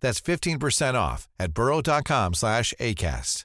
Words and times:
That's 0.00 0.20
15% 0.20 0.94
off 0.94 1.28
at 1.38 1.52
burrow.com 1.54 2.34
slash 2.34 2.74
ACAST. 2.80 3.44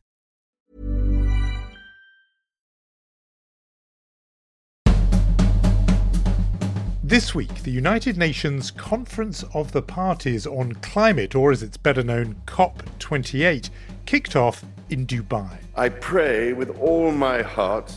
This 7.08 7.36
week, 7.36 7.62
the 7.62 7.70
United 7.70 8.18
Nations 8.18 8.72
Conference 8.72 9.44
of 9.54 9.74
the 9.74 9.84
Parties 9.84 10.48
on 10.48 10.74
Climate, 10.82 11.36
or 11.36 11.52
as 11.52 11.62
it's 11.62 11.78
better 11.78 12.02
known, 12.02 12.36
COP28, 12.48 13.70
kicked 14.08 14.36
off 14.36 14.66
in 14.90 15.06
Dubai. 15.06 15.56
I 15.76 15.90
pray 15.90 16.54
with 16.54 16.76
all 16.80 17.12
my 17.12 17.44
heart 17.44 17.94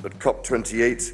that 0.00 0.18
COP28 0.18 1.12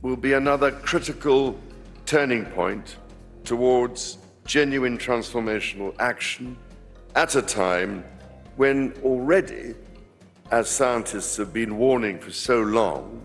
will 0.00 0.16
be 0.16 0.32
another 0.32 0.70
critical 0.70 1.58
turning 2.06 2.46
point 2.46 2.96
towards 3.44 4.16
genuine 4.44 4.98
transformational 4.98 5.94
action 5.98 6.56
at 7.14 7.34
a 7.34 7.42
time 7.42 8.04
when 8.56 8.92
already, 9.02 9.74
as 10.50 10.68
scientists 10.68 11.36
have 11.36 11.52
been 11.52 11.78
warning 11.78 12.18
for 12.18 12.30
so 12.30 12.60
long, 12.60 13.22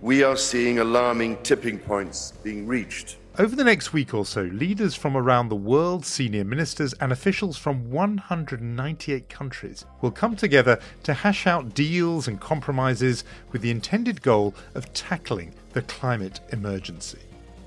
we 0.00 0.22
are 0.22 0.36
seeing 0.36 0.78
alarming 0.78 1.36
tipping 1.42 1.78
points 1.78 2.32
being 2.42 2.66
reached. 2.66 3.16
Over 3.38 3.54
the 3.54 3.64
next 3.64 3.92
week 3.92 4.12
or 4.12 4.26
so, 4.26 4.42
leaders 4.42 4.94
from 4.94 5.16
around 5.16 5.48
the 5.48 5.56
world, 5.56 6.04
senior 6.04 6.44
ministers, 6.44 6.92
and 6.94 7.12
officials 7.12 7.56
from 7.56 7.90
198 7.90 9.28
countries 9.28 9.84
will 10.00 10.10
come 10.10 10.36
together 10.36 10.78
to 11.04 11.14
hash 11.14 11.46
out 11.46 11.74
deals 11.74 12.28
and 12.28 12.40
compromises 12.40 13.24
with 13.52 13.62
the 13.62 13.70
intended 13.70 14.22
goal 14.22 14.54
of 14.74 14.92
tackling 14.94 15.54
the 15.72 15.82
climate 15.82 16.40
emergency. 16.50 17.20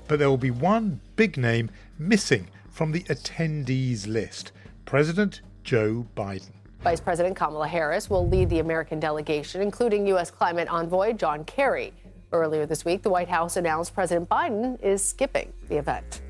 But 0.06 0.18
there 0.18 0.28
will 0.28 0.36
be 0.36 0.50
one 0.50 1.00
big 1.16 1.36
name 1.36 1.70
missing 1.98 2.48
from 2.74 2.90
the 2.90 3.04
attendees 3.04 4.08
list 4.08 4.50
President 4.84 5.42
Joe 5.62 6.04
Biden. 6.16 6.50
Vice 6.80 7.00
President 7.00 7.36
Kamala 7.36 7.68
Harris 7.68 8.10
will 8.10 8.28
lead 8.28 8.50
the 8.50 8.58
American 8.58 8.98
delegation, 8.98 9.62
including 9.62 10.08
U.S. 10.08 10.30
climate 10.30 10.66
envoy 10.68 11.12
John 11.12 11.44
Kerry. 11.44 11.92
Earlier 12.32 12.66
this 12.66 12.84
week, 12.84 13.02
the 13.02 13.10
White 13.10 13.28
House 13.28 13.56
announced 13.56 13.94
President 13.94 14.28
Biden 14.28 14.82
is 14.82 15.02
skipping 15.02 15.52
the 15.68 15.76
event. 15.76 16.20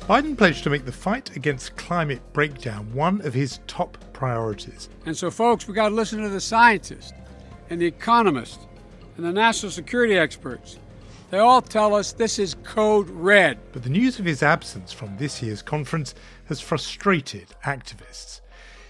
Biden 0.00 0.36
pledged 0.36 0.64
to 0.64 0.70
make 0.70 0.86
the 0.86 0.92
fight 0.92 1.36
against 1.36 1.76
climate 1.76 2.22
breakdown 2.32 2.92
one 2.94 3.20
of 3.20 3.34
his 3.34 3.60
top 3.66 3.98
priorities. 4.14 4.88
And 5.04 5.14
so, 5.14 5.30
folks, 5.30 5.68
we 5.68 5.74
got 5.74 5.90
to 5.90 5.94
listen 5.94 6.22
to 6.22 6.30
the 6.30 6.40
scientists 6.40 7.12
and 7.68 7.78
the 7.78 7.86
economists 7.86 8.66
and 9.18 9.26
the 9.26 9.32
national 9.32 9.70
security 9.70 10.16
experts. 10.16 10.78
They 11.30 11.38
all 11.38 11.62
tell 11.62 11.94
us 11.94 12.10
this 12.10 12.40
is 12.40 12.56
code 12.64 13.08
red. 13.08 13.58
But 13.72 13.84
the 13.84 13.88
news 13.88 14.18
of 14.18 14.24
his 14.24 14.42
absence 14.42 14.92
from 14.92 15.16
this 15.16 15.40
year's 15.40 15.62
conference 15.62 16.12
has 16.46 16.60
frustrated 16.60 17.54
activists. 17.64 18.40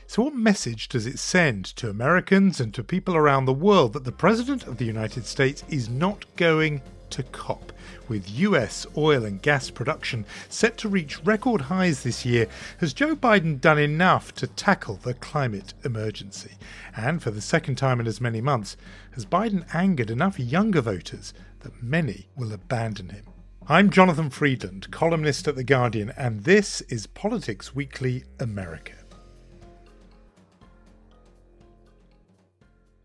So, 0.06 0.22
what 0.22 0.34
message 0.34 0.88
does 0.88 1.06
it 1.06 1.18
send 1.18 1.66
to 1.76 1.90
Americans 1.90 2.58
and 2.58 2.72
to 2.74 2.82
people 2.82 3.14
around 3.14 3.44
the 3.44 3.52
world 3.52 3.92
that 3.92 4.04
the 4.04 4.10
President 4.10 4.66
of 4.66 4.78
the 4.78 4.86
United 4.86 5.26
States 5.26 5.62
is 5.68 5.90
not 5.90 6.24
going 6.36 6.80
to 7.10 7.22
COP? 7.24 7.72
With 8.08 8.30
US 8.30 8.86
oil 8.96 9.24
and 9.24 9.40
gas 9.40 9.70
production 9.70 10.24
set 10.48 10.76
to 10.78 10.88
reach 10.88 11.24
record 11.24 11.62
highs 11.62 12.02
this 12.02 12.24
year, 12.24 12.46
has 12.78 12.92
Joe 12.92 13.14
Biden 13.14 13.60
done 13.60 13.78
enough 13.78 14.34
to 14.34 14.46
tackle 14.46 14.96
the 14.96 15.14
climate 15.14 15.74
emergency? 15.84 16.52
And 16.96 17.22
for 17.22 17.30
the 17.30 17.40
second 17.40 17.76
time 17.76 18.00
in 18.00 18.06
as 18.06 18.20
many 18.20 18.40
months, 18.40 18.76
has 19.12 19.26
Biden 19.26 19.64
angered 19.74 20.10
enough 20.10 20.38
younger 20.38 20.80
voters 20.80 21.34
that 21.60 21.82
many 21.82 22.28
will 22.36 22.52
abandon 22.52 23.10
him? 23.10 23.24
I'm 23.68 23.90
Jonathan 23.90 24.30
Freedland, 24.30 24.90
columnist 24.90 25.46
at 25.46 25.54
The 25.54 25.62
Guardian, 25.62 26.12
and 26.16 26.44
this 26.44 26.80
is 26.82 27.06
Politics 27.06 27.74
Weekly 27.74 28.24
America. 28.40 28.99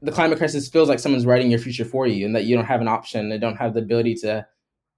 The 0.02 0.12
climate 0.12 0.38
crisis 0.38 0.68
feels 0.68 0.90
like 0.90 1.00
someone's 1.00 1.26
writing 1.26 1.50
your 1.50 1.60
future 1.60 1.86
for 1.86 2.08
you 2.08 2.26
and 2.26 2.36
that 2.36 2.46
you 2.46 2.56
don't 2.56 2.66
have 2.66 2.82
an 2.82 2.88
option 2.88 3.32
and 3.32 3.42
don't 3.42 3.58
have 3.58 3.74
the 3.74 3.80
ability 3.80 4.16
to 4.16 4.46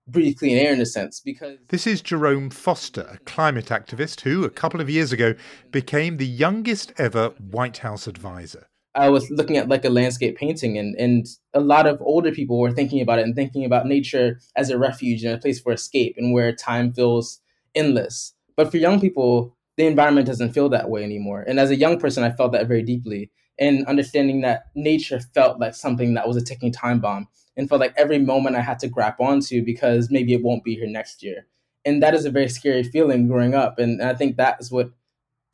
breathe 0.08 0.38
clean 0.38 0.58
air 0.58 0.74
in 0.74 0.82
a 0.82 0.86
sense 0.86 1.20
because 1.20 1.58
this 1.68 1.86
is 1.86 2.02
Jerome 2.02 2.50
Foster, 2.50 3.08
a 3.12 3.18
climate 3.20 3.66
activist 3.66 4.22
who 4.22 4.46
a 4.46 4.50
couple 4.50 4.80
of 4.80 4.90
years 4.90 5.12
ago 5.12 5.36
became 5.72 6.18
the 6.18 6.26
youngest 6.26 6.94
ever 6.98 7.30
White 7.40 7.80
House 7.80 8.08
advisor. 8.08 8.68
I 8.96 9.10
was 9.10 9.30
looking 9.30 9.58
at 9.58 9.70
like 9.70 9.86
a 9.86 9.90
landscape 9.90 10.38
painting 10.38 10.78
and 10.78 10.96
and 10.96 11.28
a 11.54 11.60
lot 11.60 11.86
of 11.86 12.02
older 12.02 12.32
people 12.32 12.60
were 12.60 12.72
thinking 12.72 13.02
about 13.02 13.20
it 13.20 13.26
and 13.26 13.36
thinking 13.36 13.64
about 13.64 13.86
nature 13.86 14.40
as 14.56 14.70
a 14.70 14.78
refuge 14.78 15.24
and 15.24 15.34
a 15.34 15.38
place 15.38 15.60
for 15.60 15.72
escape 15.72 16.16
and 16.18 16.34
where 16.34 16.52
time 16.54 16.92
feels 16.94 17.40
endless. 17.76 18.34
But 18.56 18.72
for 18.72 18.78
young 18.78 19.00
people, 19.00 19.56
the 19.76 19.86
environment 19.86 20.26
doesn't 20.26 20.54
feel 20.54 20.70
that 20.70 20.90
way 20.90 21.04
anymore. 21.04 21.44
And 21.48 21.60
as 21.60 21.70
a 21.70 21.76
young 21.76 22.00
person, 22.00 22.24
I 22.24 22.32
felt 22.32 22.54
that 22.54 22.68
very 22.68 22.82
deeply 22.82 23.30
and 23.60 23.86
understanding 23.88 24.42
that 24.42 24.66
nature 24.76 25.20
felt 25.20 25.60
like 25.60 25.76
something 25.76 26.14
that 26.14 26.28
was 26.28 26.38
a 26.38 26.44
ticking 26.44 26.72
time 26.72 27.00
bomb 27.00 27.28
and 27.56 27.68
felt 27.68 27.82
like 27.82 27.94
every 27.98 28.20
moment 28.20 28.56
I 28.56 28.62
had 28.62 28.80
to 28.80 28.88
grab 28.88 29.16
onto 29.20 29.64
because 29.64 30.10
maybe 30.12 30.34
it 30.34 30.44
won't 30.44 30.64
be 30.64 30.76
here 30.76 30.88
next 30.88 31.24
year. 31.24 31.48
And 31.86 32.04
that 32.04 32.14
is 32.14 32.26
a 32.26 32.32
very 32.32 32.50
scary 32.50 32.84
feeling 32.84 33.28
growing 33.28 33.56
up. 33.56 33.80
And 33.80 34.02
I 34.02 34.14
think 34.14 34.38
that 34.38 34.58
is 34.60 34.72
what 34.72 34.92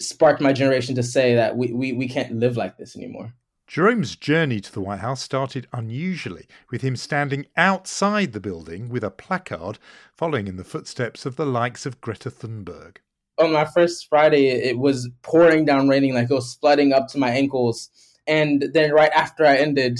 sparked 0.02 0.42
my 0.42 0.52
generation 0.52 0.96
to 0.96 1.04
say 1.04 1.36
that 1.36 1.56
we, 1.56 1.72
we, 1.72 1.94
we 1.94 2.10
can't 2.10 2.36
live 2.36 2.58
like 2.58 2.78
this 2.78 2.96
anymore. 2.96 3.34
Jerome's 3.68 4.16
journey 4.16 4.60
to 4.60 4.72
the 4.72 4.82
White 4.82 5.00
House 5.00 5.22
started 5.22 5.68
unusually, 5.72 6.48
with 6.70 6.82
him 6.82 6.96
standing 6.96 7.48
outside 7.56 8.34
the 8.34 8.42
building 8.42 8.90
with 8.90 9.04
a 9.04 9.10
placard 9.10 9.80
following 10.12 10.48
in 10.48 10.58
the 10.58 10.64
footsteps 10.66 11.26
of 11.26 11.38
the 11.38 11.46
likes 11.46 11.86
of 11.86 12.02
Greta 12.02 12.30
Thunberg 12.30 12.98
on 13.38 13.52
my 13.52 13.66
first 13.66 14.08
Friday, 14.10 14.48
it 14.48 14.78
was 14.78 15.10
pouring 15.22 15.66
down 15.66 15.88
raining, 15.88 16.14
like 16.14 16.30
it 16.30 16.34
was 16.34 16.56
flooding 16.56 16.94
up 16.94 17.08
to 17.10 17.18
my 17.18 17.30
ankles. 17.30 17.90
And 18.28 18.66
then 18.74 18.92
right 18.92 19.12
after 19.12 19.46
I 19.46 19.58
ended 19.58 20.00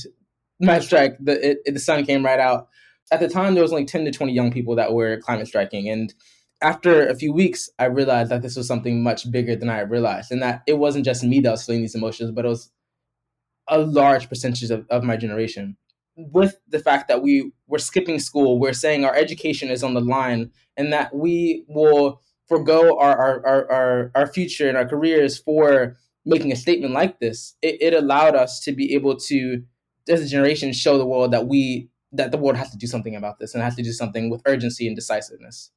my 0.60 0.80
strike, 0.80 1.18
the 1.20 1.52
it, 1.52 1.74
the 1.74 1.80
sun 1.80 2.06
came 2.06 2.24
right 2.24 2.40
out. 2.40 2.68
At 3.12 3.20
the 3.20 3.28
time, 3.28 3.54
there 3.54 3.64
was 3.64 3.74
only 3.74 3.86
ten 3.86 4.06
to 4.06 4.12
twenty 4.12 4.34
young 4.34 4.52
people 4.52 4.76
that 4.76 4.94
were 4.94 5.18
climate 5.18 5.48
striking, 5.48 5.90
and 5.90 6.14
after 6.62 7.06
a 7.06 7.16
few 7.16 7.34
weeks, 7.34 7.70
I 7.78 7.86
realized 7.86 8.32
that 8.32 8.42
this 8.42 8.56
was 8.56 8.68
something 8.68 9.04
much 9.04 9.30
bigger 9.30 9.56
than 9.56 9.70
I 9.70 9.82
realized, 9.82 10.32
and 10.32 10.42
that 10.42 10.62
it 10.66 10.78
wasn't 10.78 11.04
just 11.04 11.24
me 11.24 11.42
that 11.42 11.52
was 11.52 11.66
feeling 11.66 11.82
these 11.82 11.96
emotions, 11.96 12.32
but 12.32 12.46
it 12.46 12.48
was 12.48 12.72
a 13.68 13.80
large 13.80 14.30
percentage 14.30 14.72
of, 14.72 14.86
of 14.90 15.04
my 15.04 15.18
generation. 15.18 15.76
With 16.16 16.56
the 16.70 16.80
fact 16.80 17.10
that 17.10 17.22
we 17.22 17.52
were 17.68 17.80
skipping 17.80 18.20
school, 18.20 18.60
we're 18.60 18.74
saying 18.74 19.04
our 19.04 19.16
education 19.16 19.70
is 19.70 19.84
on 19.84 19.94
the 19.94 20.02
line, 20.02 20.52
and 20.78 20.94
that 20.94 21.14
we 21.14 21.66
will 21.68 22.22
forego 22.58 22.98
our 23.00 23.18
our, 23.18 23.46
our, 23.46 23.72
our, 23.72 24.12
our 24.16 24.28
future 24.28 24.68
and 24.68 24.78
our 24.78 24.88
careers 24.88 25.38
for 25.38 25.98
making 26.26 26.52
a 26.52 26.56
statement 26.56 26.94
like 26.94 27.20
this, 27.20 27.56
it, 27.62 27.82
it 27.82 27.94
allowed 27.94 28.36
us 28.36 28.60
to 28.62 28.72
be 28.72 28.94
able 28.94 29.18
to, 29.18 29.62
as 30.08 30.22
a 30.22 30.28
generation, 30.28 30.72
show 30.72 30.98
the 30.98 31.06
world 31.06 31.32
that 31.32 31.48
we 31.48 31.90
that 32.12 32.32
the 32.32 32.38
world 32.38 32.56
has 32.56 32.70
to 32.70 32.78
do 32.78 32.86
something 32.86 33.16
about 33.16 33.40
this 33.40 33.56
and 33.56 33.64
has 33.64 33.76
to 33.76 33.82
do 33.82 33.92
something 33.92 34.30
with 34.30 34.42
urgency 34.46 34.86
and 34.86 34.96
decisiveness. 34.96 35.72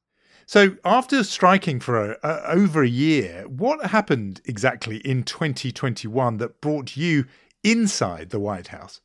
So, 0.45 0.77
after 0.85 1.23
striking 1.23 1.79
for 1.79 2.13
a, 2.23 2.43
over 2.47 2.83
a 2.83 2.87
year, 2.87 3.45
what 3.47 3.87
happened 3.87 4.39
exactly 4.45 4.97
in 4.97 5.23
2021 5.23 6.37
that 6.37 6.61
brought 6.61 6.95
you 6.95 7.25
inside 7.63 8.29
the 8.29 8.39
White 8.39 8.67
House? 8.67 9.01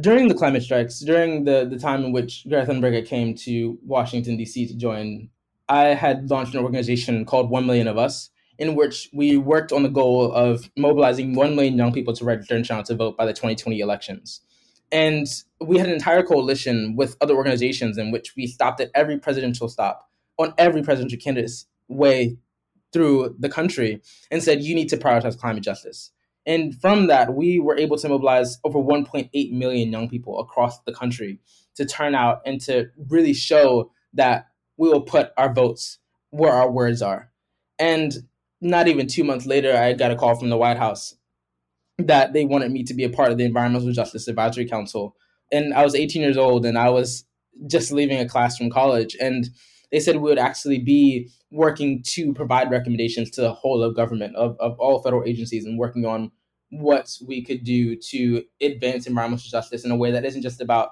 During 0.00 0.28
the 0.28 0.34
climate 0.34 0.62
strikes, 0.62 1.00
during 1.00 1.44
the, 1.44 1.66
the 1.68 1.78
time 1.78 2.04
in 2.04 2.12
which 2.12 2.46
Greta 2.48 2.72
Thunberg 2.72 3.06
came 3.06 3.34
to 3.34 3.78
Washington, 3.84 4.36
D.C. 4.36 4.68
to 4.68 4.74
join 4.76 5.28
I 5.68 5.88
had 5.88 6.30
launched 6.30 6.54
an 6.54 6.60
organization 6.62 7.24
called 7.24 7.50
One 7.50 7.66
Million 7.66 7.88
of 7.88 7.98
Us, 7.98 8.30
in 8.58 8.74
which 8.74 9.08
we 9.12 9.36
worked 9.36 9.72
on 9.72 9.82
the 9.82 9.88
goal 9.88 10.32
of 10.32 10.70
mobilizing 10.76 11.34
1 11.34 11.54
million 11.54 11.76
young 11.76 11.92
people 11.92 12.14
to 12.14 12.24
register 12.24 12.56
and 12.56 12.64
to 12.86 12.94
vote 12.94 13.16
by 13.16 13.26
the 13.26 13.32
2020 13.32 13.78
elections. 13.78 14.40
And 14.90 15.26
we 15.60 15.78
had 15.78 15.86
an 15.86 15.92
entire 15.92 16.22
coalition 16.22 16.96
with 16.96 17.16
other 17.20 17.34
organizations 17.34 17.98
in 17.98 18.10
which 18.10 18.34
we 18.36 18.46
stopped 18.46 18.80
at 18.80 18.90
every 18.94 19.18
presidential 19.18 19.68
stop 19.68 20.08
on 20.38 20.54
every 20.56 20.82
presidential 20.82 21.18
candidate's 21.18 21.66
way 21.88 22.38
through 22.92 23.36
the 23.38 23.48
country 23.48 24.00
and 24.30 24.42
said, 24.42 24.62
you 24.62 24.74
need 24.74 24.88
to 24.88 24.96
prioritize 24.96 25.38
climate 25.38 25.62
justice. 25.62 26.10
And 26.46 26.74
from 26.80 27.08
that, 27.08 27.34
we 27.34 27.60
were 27.60 27.76
able 27.76 27.98
to 27.98 28.08
mobilize 28.08 28.58
over 28.64 28.78
1.8 28.78 29.52
million 29.52 29.92
young 29.92 30.08
people 30.08 30.40
across 30.40 30.80
the 30.80 30.94
country 30.94 31.40
to 31.74 31.84
turn 31.84 32.14
out 32.14 32.40
and 32.46 32.60
to 32.62 32.86
really 33.08 33.34
show 33.34 33.90
that 34.14 34.46
we 34.78 34.88
will 34.88 35.02
put 35.02 35.30
our 35.36 35.52
votes 35.52 35.98
where 36.30 36.52
our 36.52 36.70
words 36.70 37.02
are. 37.02 37.30
And 37.78 38.14
not 38.60 38.88
even 38.88 39.06
two 39.06 39.24
months 39.24 39.44
later, 39.44 39.76
I 39.76 39.92
got 39.92 40.10
a 40.10 40.16
call 40.16 40.34
from 40.34 40.48
the 40.48 40.56
White 40.56 40.78
House 40.78 41.14
that 41.98 42.32
they 42.32 42.44
wanted 42.44 42.70
me 42.70 42.84
to 42.84 42.94
be 42.94 43.04
a 43.04 43.10
part 43.10 43.30
of 43.30 43.38
the 43.38 43.44
Environmental 43.44 43.92
Justice 43.92 44.28
Advisory 44.28 44.66
Council. 44.66 45.16
And 45.52 45.74
I 45.74 45.84
was 45.84 45.94
18 45.94 46.22
years 46.22 46.36
old 46.36 46.64
and 46.64 46.78
I 46.78 46.90
was 46.90 47.24
just 47.66 47.92
leaving 47.92 48.18
a 48.18 48.28
class 48.28 48.56
from 48.56 48.70
college. 48.70 49.16
And 49.20 49.48
they 49.90 50.00
said 50.00 50.16
we 50.16 50.30
would 50.30 50.38
actually 50.38 50.78
be 50.78 51.28
working 51.50 52.02
to 52.02 52.32
provide 52.32 52.70
recommendations 52.70 53.30
to 53.30 53.40
the 53.40 53.52
whole 53.52 53.82
of 53.82 53.96
government, 53.96 54.36
of, 54.36 54.56
of 54.60 54.78
all 54.78 55.02
federal 55.02 55.24
agencies, 55.24 55.64
and 55.64 55.78
working 55.78 56.04
on 56.04 56.30
what 56.70 57.16
we 57.26 57.42
could 57.42 57.64
do 57.64 57.96
to 57.96 58.44
advance 58.60 59.06
environmental 59.06 59.48
justice 59.48 59.84
in 59.84 59.90
a 59.90 59.96
way 59.96 60.12
that 60.12 60.24
isn't 60.24 60.42
just 60.42 60.60
about 60.60 60.90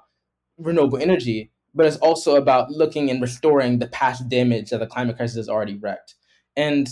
renewable 0.56 0.99
energy, 0.99 1.53
but 1.76 1.87
it's 1.87 1.99
also 1.99 2.37
about 2.37 2.70
looking 2.70 3.11
and 3.11 3.20
restoring 3.20 3.78
the 3.78 3.87
past 3.88 4.28
damage 4.28 4.70
that 4.70 4.78
the 4.78 4.87
climate 4.87 5.17
crisis 5.17 5.37
has 5.37 5.49
already 5.49 5.76
wrecked. 5.76 6.14
And 6.56 6.88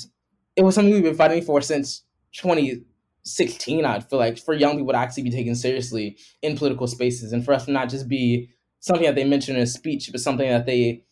it 0.57 0.63
was 0.63 0.75
something 0.75 0.93
we've 0.93 1.03
been 1.03 1.17
fighting 1.17 1.43
for 1.43 1.61
since 1.63 2.03
2016, 2.35 3.85
I'd 3.85 4.09
feel 4.09 4.19
like, 4.19 4.39
for 4.39 4.53
young 4.53 4.77
people 4.77 4.93
to 4.93 4.99
actually 4.99 5.23
be 5.23 5.31
taken 5.31 5.55
seriously 5.55 6.19
in 6.43 6.57
political 6.57 6.87
spaces 6.87 7.33
and 7.33 7.43
for 7.43 7.55
us 7.55 7.65
to 7.65 7.73
not 7.73 7.89
just 7.89 8.09
be 8.09 8.51
something 8.81 9.07
that 9.07 9.15
they 9.15 9.25
mention 9.25 9.57
in 9.57 9.63
a 9.63 9.67
speech, 9.67 10.11
but 10.13 10.21
something 10.21 10.49
that 10.49 10.67
they 10.67 11.03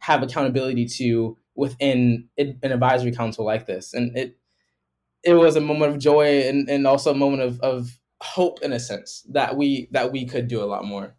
have 0.00 0.22
accountability 0.24 0.86
to 0.86 1.36
within 1.54 2.28
an 2.36 2.58
advisory 2.64 3.12
council 3.12 3.44
like 3.44 3.66
this. 3.66 3.94
And 3.94 4.16
it 4.16 4.36
it 5.22 5.34
was 5.34 5.54
a 5.54 5.60
moment 5.60 5.92
of 5.92 5.98
joy 5.98 6.48
and, 6.48 6.68
and 6.68 6.86
also 6.86 7.10
a 7.10 7.14
moment 7.14 7.42
of, 7.42 7.60
of 7.60 8.00
hope 8.22 8.62
in 8.62 8.72
a 8.72 8.80
sense 8.80 9.24
that 9.30 9.56
we 9.56 9.88
that 9.92 10.10
we 10.10 10.26
could 10.26 10.48
do 10.48 10.62
a 10.62 10.66
lot 10.66 10.84
more. 10.84 11.14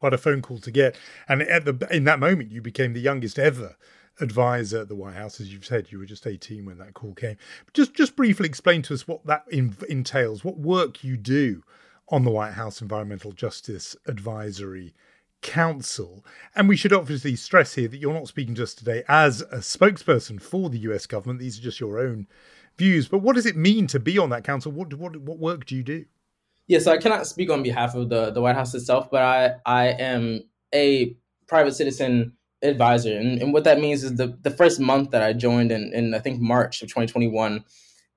What 0.00 0.14
a 0.14 0.18
phone 0.18 0.42
call 0.42 0.58
to 0.58 0.70
get. 0.70 0.96
And 1.28 1.42
at 1.42 1.64
the 1.64 1.88
in 1.90 2.04
that 2.04 2.20
moment 2.20 2.52
you 2.52 2.62
became 2.62 2.92
the 2.92 3.00
youngest 3.00 3.38
ever 3.38 3.76
advisor 4.20 4.80
at 4.80 4.88
the 4.88 4.96
White 4.96 5.14
House, 5.14 5.40
as 5.40 5.52
you've 5.52 5.66
said, 5.66 5.90
you 5.90 5.98
were 5.98 6.06
just 6.06 6.26
18 6.26 6.64
when 6.64 6.78
that 6.78 6.94
call 6.94 7.14
came. 7.14 7.36
Just 7.72 7.94
just 7.94 8.16
briefly 8.16 8.46
explain 8.48 8.82
to 8.82 8.94
us 8.94 9.06
what 9.06 9.24
that 9.26 9.44
in, 9.50 9.76
entails, 9.88 10.44
what 10.44 10.58
work 10.58 11.04
you 11.04 11.16
do 11.16 11.62
on 12.08 12.24
the 12.24 12.30
White 12.30 12.54
House 12.54 12.80
Environmental 12.80 13.32
Justice 13.32 13.96
Advisory 14.06 14.94
Council. 15.42 16.24
And 16.54 16.68
we 16.68 16.76
should 16.76 16.92
obviously 16.92 17.36
stress 17.36 17.74
here 17.74 17.88
that 17.88 17.98
you're 17.98 18.14
not 18.14 18.28
speaking 18.28 18.54
to 18.56 18.62
us 18.62 18.74
today 18.74 19.04
as 19.08 19.42
a 19.42 19.58
spokesperson 19.58 20.40
for 20.40 20.70
the 20.70 20.78
US 20.80 21.06
government. 21.06 21.38
These 21.38 21.58
are 21.58 21.62
just 21.62 21.80
your 21.80 21.98
own 21.98 22.26
views. 22.76 23.08
But 23.08 23.18
what 23.18 23.36
does 23.36 23.46
it 23.46 23.56
mean 23.56 23.86
to 23.88 24.00
be 24.00 24.18
on 24.18 24.30
that 24.30 24.44
council? 24.44 24.72
What 24.72 24.94
what 24.94 25.16
what 25.16 25.38
work 25.38 25.66
do 25.66 25.76
you 25.76 25.82
do? 25.82 26.06
Yeah, 26.68 26.80
so 26.80 26.92
I 26.92 26.98
cannot 26.98 27.26
speak 27.26 27.50
on 27.50 27.62
behalf 27.62 27.94
of 27.94 28.10
the, 28.10 28.30
the 28.30 28.42
White 28.42 28.54
House 28.54 28.74
itself, 28.74 29.10
but 29.10 29.22
I, 29.22 29.54
I 29.64 29.86
am 29.88 30.42
a 30.74 31.16
private 31.46 31.74
citizen 31.74 32.34
advisor. 32.62 33.16
And, 33.16 33.40
and 33.40 33.54
what 33.54 33.64
that 33.64 33.80
means 33.80 34.04
is 34.04 34.16
the, 34.16 34.38
the 34.42 34.50
first 34.50 34.78
month 34.78 35.10
that 35.10 35.22
I 35.22 35.32
joined 35.32 35.72
in, 35.72 35.92
in, 35.94 36.12
I 36.12 36.18
think, 36.18 36.40
March 36.40 36.82
of 36.82 36.88
2021, 36.88 37.64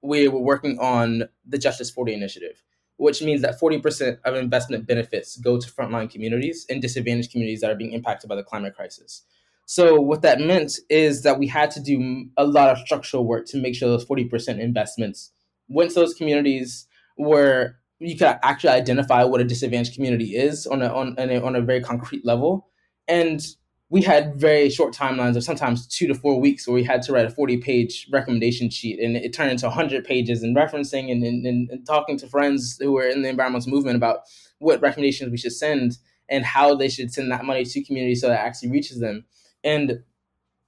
we 0.01 0.27
were 0.27 0.39
working 0.39 0.77
on 0.79 1.29
the 1.47 1.57
Justice 1.57 1.89
40 1.89 2.13
initiative, 2.13 2.61
which 2.97 3.21
means 3.21 3.41
that 3.41 3.57
40% 3.57 4.19
of 4.25 4.35
investment 4.35 4.85
benefits 4.85 5.37
go 5.37 5.57
to 5.57 5.71
frontline 5.71 6.11
communities 6.11 6.65
and 6.69 6.81
disadvantaged 6.81 7.31
communities 7.31 7.61
that 7.61 7.71
are 7.71 7.75
being 7.75 7.93
impacted 7.93 8.29
by 8.29 8.35
the 8.35 8.43
climate 8.43 8.75
crisis. 8.75 9.23
So 9.65 10.01
what 10.01 10.23
that 10.23 10.41
meant 10.41 10.73
is 10.89 11.23
that 11.23 11.39
we 11.39 11.47
had 11.47 11.71
to 11.71 11.79
do 11.79 12.25
a 12.35 12.45
lot 12.45 12.69
of 12.69 12.79
structural 12.79 13.25
work 13.25 13.45
to 13.47 13.57
make 13.57 13.75
sure 13.75 13.87
those 13.87 14.05
40% 14.05 14.59
investments 14.59 15.31
went 15.69 15.91
to 15.91 16.01
those 16.01 16.13
communities 16.13 16.87
where 17.15 17.77
you 18.01 18.17
could 18.17 18.39
actually 18.43 18.71
identify 18.71 19.23
what 19.23 19.41
a 19.41 19.43
disadvantaged 19.43 19.95
community 19.95 20.35
is 20.35 20.65
on 20.65 20.81
a, 20.81 20.87
on, 20.87 21.15
a, 21.17 21.39
on 21.41 21.55
a 21.55 21.61
very 21.61 21.81
concrete 21.81 22.25
level. 22.25 22.67
And 23.07 23.45
we 23.89 24.01
had 24.01 24.39
very 24.39 24.69
short 24.69 24.93
timelines 24.93 25.35
of 25.35 25.43
sometimes 25.43 25.85
two 25.85 26.07
to 26.07 26.15
four 26.15 26.39
weeks 26.39 26.67
where 26.67 26.73
we 26.73 26.83
had 26.83 27.01
to 27.03 27.13
write 27.13 27.25
a 27.25 27.29
40 27.29 27.57
page 27.57 28.07
recommendation 28.11 28.69
sheet 28.69 28.99
and 28.99 29.15
it 29.17 29.33
turned 29.33 29.51
into 29.51 29.65
100 29.67 30.05
pages 30.05 30.43
and 30.43 30.55
referencing 30.55 31.11
and, 31.11 31.23
and, 31.23 31.45
and 31.45 31.85
talking 31.85 32.17
to 32.17 32.27
friends 32.27 32.77
who 32.79 32.93
were 32.93 33.07
in 33.07 33.21
the 33.21 33.29
environmental 33.29 33.69
movement 33.69 33.97
about 33.97 34.21
what 34.59 34.81
recommendations 34.81 35.29
we 35.29 35.37
should 35.37 35.51
send 35.51 35.97
and 36.29 36.45
how 36.45 36.73
they 36.73 36.87
should 36.87 37.13
send 37.13 37.29
that 37.31 37.43
money 37.43 37.65
to 37.65 37.83
communities 37.83 38.21
so 38.21 38.29
that 38.29 38.39
actually 38.39 38.71
reaches 38.71 38.99
them 38.99 39.25
and 39.63 39.99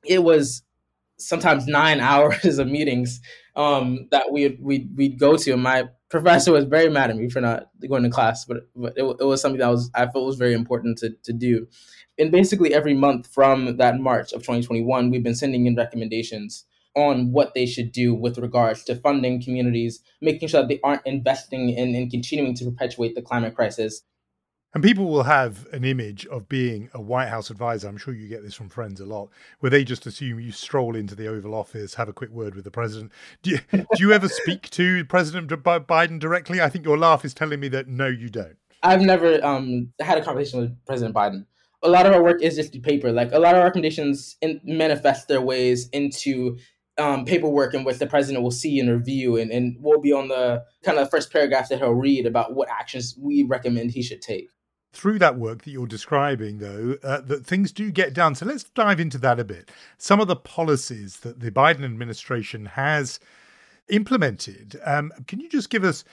it 0.05 0.23
was 0.23 0.63
sometimes 1.17 1.67
nine 1.67 1.99
hours 2.09 2.57
of 2.59 2.67
meetings 2.67 3.21
um, 3.55 4.07
that 4.11 4.31
we 4.31 4.57
we 4.61 4.89
we'd 4.95 5.19
go 5.19 5.37
to. 5.37 5.51
And 5.53 5.63
my 5.63 5.89
professor 6.13 6.51
was 6.51 6.65
very 6.65 6.89
mad 6.89 7.09
at 7.09 7.17
me 7.17 7.27
for 7.27 7.41
not 7.41 7.69
going 7.89 8.03
to 8.03 8.09
class, 8.09 8.45
but, 8.45 8.69
but 8.75 8.93
it, 8.95 9.03
it 9.03 9.23
was 9.25 9.41
something 9.41 9.59
that 9.59 9.69
was 9.69 9.89
I 9.95 10.05
felt 10.05 10.25
was 10.25 10.37
very 10.37 10.53
important 10.53 10.99
to 10.99 11.09
to 11.23 11.33
do. 11.33 11.67
And 12.19 12.31
basically 12.31 12.73
every 12.73 12.93
month 12.93 13.27
from 13.33 13.77
that 13.77 13.99
March 13.99 14.31
of 14.31 14.41
2021, 14.41 15.09
we've 15.09 15.23
been 15.23 15.35
sending 15.35 15.65
in 15.65 15.75
recommendations 15.75 16.65
on 16.95 17.31
what 17.31 17.55
they 17.55 17.65
should 17.65 17.91
do 17.91 18.13
with 18.13 18.37
regards 18.37 18.83
to 18.83 18.95
funding 18.95 19.41
communities, 19.41 19.99
making 20.21 20.47
sure 20.47 20.61
that 20.61 20.67
they 20.67 20.79
aren't 20.83 21.05
investing 21.07 21.71
in 21.71 21.95
and 21.95 22.11
continuing 22.11 22.53
to 22.53 22.65
perpetuate 22.65 23.15
the 23.15 23.21
climate 23.23 23.55
crisis, 23.55 24.03
and 24.73 24.83
people 24.83 25.05
will 25.05 25.23
have 25.23 25.67
an 25.71 25.83
image 25.83 26.25
of 26.27 26.49
being 26.49 26.89
a 26.93 27.01
White 27.01 27.29
House 27.29 27.49
advisor. 27.51 27.87
I'm 27.87 27.97
sure 27.97 28.13
you 28.13 28.27
get 28.27 28.43
this 28.43 28.55
from 28.55 28.69
friends 28.69 28.99
a 28.99 29.05
lot, 29.05 29.29
where 29.59 29.69
they 29.69 29.83
just 29.83 30.07
assume 30.07 30.39
you 30.39 30.51
stroll 30.51 30.95
into 30.95 31.15
the 31.15 31.27
Oval 31.27 31.53
Office, 31.53 31.93
have 31.93 32.09
a 32.09 32.13
quick 32.13 32.31
word 32.31 32.55
with 32.55 32.63
the 32.63 32.71
president. 32.71 33.11
Do 33.43 33.51
you, 33.51 33.59
do 33.71 33.85
you 33.99 34.13
ever 34.13 34.27
speak 34.27 34.69
to 34.71 35.05
President 35.05 35.47
Biden 35.49 36.19
directly? 36.19 36.59
I 36.59 36.69
think 36.69 36.85
your 36.85 36.97
laugh 36.97 37.23
is 37.23 37.33
telling 37.33 37.59
me 37.59 37.67
that 37.69 37.87
no, 37.87 38.07
you 38.07 38.29
don't. 38.29 38.57
I've 38.81 39.01
never 39.01 39.43
um, 39.45 39.93
had 39.99 40.17
a 40.17 40.23
conversation 40.23 40.59
with 40.59 40.85
President 40.85 41.15
Biden. 41.15 41.45
A 41.83 41.89
lot 41.89 42.05
of 42.05 42.13
our 42.13 42.23
work 42.23 42.41
is 42.41 42.55
just 42.55 42.81
paper. 42.81 43.11
Like 43.11 43.31
a 43.31 43.39
lot 43.39 43.53
of 43.53 43.59
our 43.59 43.65
recommendations 43.65 44.37
in, 44.41 44.59
manifest 44.63 45.27
their 45.27 45.41
ways 45.41 45.87
into 45.89 46.57
um, 46.97 47.25
paperwork 47.25 47.73
in 47.73 47.83
which 47.83 47.97
the 47.97 48.07
president 48.07 48.43
will 48.43 48.51
see 48.51 48.79
and 48.79 48.89
review, 48.89 49.37
and, 49.37 49.51
and 49.51 49.77
will 49.81 50.01
be 50.01 50.11
on 50.11 50.29
the 50.29 50.63
kind 50.83 50.97
of 50.97 51.09
first 51.11 51.31
paragraph 51.31 51.69
that 51.69 51.79
he'll 51.79 51.91
read 51.91 52.25
about 52.25 52.55
what 52.55 52.69
actions 52.69 53.15
we 53.19 53.43
recommend 53.43 53.91
he 53.91 54.01
should 54.01 54.21
take 54.21 54.49
through 54.93 55.17
that 55.19 55.37
work 55.37 55.63
that 55.63 55.71
you're 55.71 55.87
describing, 55.87 56.59
though, 56.59 56.97
uh, 57.03 57.19
that 57.21 57.45
things 57.45 57.71
do 57.71 57.91
get 57.91 58.13
done. 58.13 58.35
So 58.35 58.45
let's 58.45 58.63
dive 58.63 58.99
into 58.99 59.17
that 59.17 59.39
a 59.39 59.43
bit. 59.43 59.71
Some 59.97 60.19
of 60.19 60.27
the 60.27 60.35
policies 60.35 61.17
that 61.21 61.39
the 61.39 61.51
Biden 61.51 61.83
administration 61.83 62.67
has 62.67 63.19
implemented. 63.89 64.79
Um, 64.85 65.11
can 65.27 65.39
you 65.39 65.49
just 65.49 65.71
give 65.71 65.83
us 65.83 66.03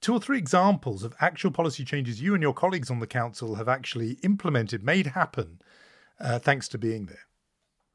two 0.00 0.12
or 0.12 0.20
three 0.20 0.36
examples 0.36 1.04
of 1.04 1.14
actual 1.20 1.52
policy 1.52 1.84
changes 1.84 2.20
you 2.20 2.34
and 2.34 2.42
your 2.42 2.52
colleagues 2.52 2.90
on 2.90 2.98
the 2.98 3.06
council 3.06 3.54
have 3.54 3.68
actually 3.68 4.18
implemented, 4.22 4.82
made 4.82 5.06
happen, 5.06 5.60
uh, 6.20 6.40
thanks 6.40 6.66
to 6.68 6.76
being 6.76 7.06
there? 7.06 7.26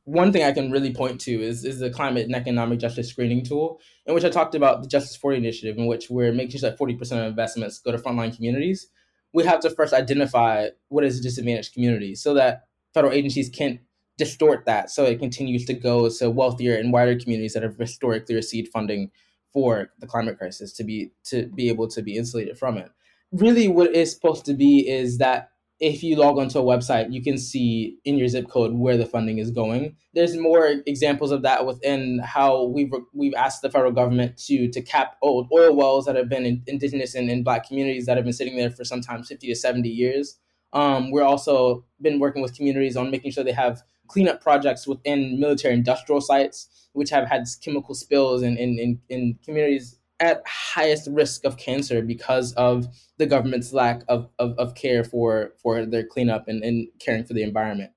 One 0.06 0.32
thing 0.32 0.44
I 0.44 0.54
can 0.54 0.72
really 0.72 0.94
point 0.94 1.20
to 1.22 1.32
is, 1.32 1.66
is 1.66 1.80
the 1.80 1.92
climate 1.92 2.26
and 2.26 2.36
economic 2.36 2.80
justice 2.80 3.10
screening 3.10 3.44
tool, 3.44 3.80
in 4.06 4.16
which 4.16 4.24
I 4.24 4.30
talked 4.30 4.56
about 4.56 4.82
the 4.82 4.88
Justice 4.88 5.18
40 5.18 5.38
initiative, 5.38 5.78
in 5.78 5.86
which 5.86 6.10
we're 6.10 6.32
making 6.32 6.60
sure 6.60 6.70
that 6.70 6.80
40% 6.80 7.00
of 7.12 7.28
investments 7.28 7.78
go 7.78 7.92
to 7.92 7.98
frontline 8.00 8.36
communities 8.36 8.88
we 9.34 9.44
have 9.46 9.60
to 9.62 9.70
first 9.70 9.94
identify 9.94 10.70
what 10.90 11.04
is 11.04 11.20
a 11.20 11.24
disadvantaged 11.24 11.74
community 11.74 12.16
so 12.16 12.34
that 12.34 12.64
federal 12.94 13.14
agencies 13.14 13.50
can't 13.50 13.80
distort 14.18 14.66
that 14.66 14.90
so 14.90 15.06
it 15.06 15.18
continues 15.18 15.66
to 15.66 15.74
go 15.74 16.10
to 16.10 16.30
wealthier 16.30 16.76
and 16.76 16.92
wider 16.92 17.18
communities 17.18 17.54
that 17.54 17.64
have 17.64 17.78
historically 17.78 18.36
received 18.36 18.68
funding 18.70 19.10
for 19.54 19.90
the 20.00 20.08
climate 20.08 20.38
crisis 20.38 20.74
to 20.74 20.84
be 20.84 21.12
to 21.24 21.48
be 21.48 21.70
able 21.70 21.88
to 21.88 22.02
be 22.02 22.18
insulated 22.18 22.58
from 22.58 22.78
it. 22.78 22.92
Really 23.32 23.68
what 23.68 23.96
it's 23.96 24.12
supposed 24.12 24.46
to 24.46 24.54
be 24.54 24.88
is 24.88 25.18
that 25.20 25.52
if 25.80 26.04
you 26.04 26.18
log 26.18 26.38
onto 26.38 26.60
a 26.60 26.64
website, 26.64 27.12
you 27.14 27.22
can 27.22 27.38
see 27.38 27.98
in 28.04 28.18
your 28.18 28.28
zip 28.28 28.50
code 28.50 28.74
where 28.74 28.98
the 28.98 29.06
funding 29.06 29.38
is 29.38 29.50
going. 29.50 29.96
There's 30.14 30.36
more 30.36 30.76
examples 30.86 31.32
of 31.32 31.42
that 31.44 31.66
within 31.66 32.20
how 32.20 32.66
we've 32.66 32.92
we've 33.14 33.34
asked 33.34 33.62
the 33.62 33.70
federal 33.70 33.94
government 33.94 34.38
to 34.46 34.70
to 34.70 34.82
cap 34.82 35.16
old 35.22 35.48
oil 35.54 35.74
wells 35.74 36.06
that 36.06 36.16
have 36.16 36.28
been 36.28 36.46
in, 36.46 36.64
indigenous 36.68 37.16
and 37.16 37.30
in 37.30 37.44
black 37.44 37.68
communities 37.68 38.06
that 38.08 38.18
have 38.18 38.26
been 38.26 38.34
sitting 38.34 38.58
there 38.58 38.70
for 38.70 38.84
sometimes 38.84 39.30
50 39.30 39.48
to 39.48 39.56
70 39.56 39.88
years. 39.88 40.38
Um, 40.74 41.12
we're 41.12 41.24
also 41.24 41.86
been 42.02 42.20
working 42.20 42.42
with 42.42 42.56
communities 42.56 42.98
on 42.98 43.10
making 43.10 43.32
sure 43.32 43.44
they 43.44 43.52
have 43.54 43.82
cleanup 44.08 44.42
projects 44.42 44.86
within 44.86 45.40
military 45.40 45.74
industrial 45.74 46.20
sites, 46.20 46.68
which 46.94 47.10
have 47.12 47.28
had 47.28 47.46
chemical 47.64 47.96
spills 47.96 48.42
in, 48.42 48.58
in, 48.58 48.78
in, 48.80 49.00
in 49.08 49.40
communities 49.46 49.99
at 50.20 50.44
highest 50.48 51.08
risk 51.12 51.46
of 51.46 51.58
cancer 51.58 52.02
because 52.02 52.54
of 52.54 52.88
the 53.18 53.26
government's 53.26 53.74
lack 53.74 54.04
of, 54.08 54.30
of, 54.40 54.58
of 54.58 54.76
care 54.76 55.04
for, 55.04 55.54
for 55.62 55.86
their 55.86 56.06
cleanup 56.06 56.48
and, 56.48 56.64
and 56.64 56.88
caring 57.00 57.24
for 57.24 57.34
the 57.34 57.44
environment. 57.44 57.92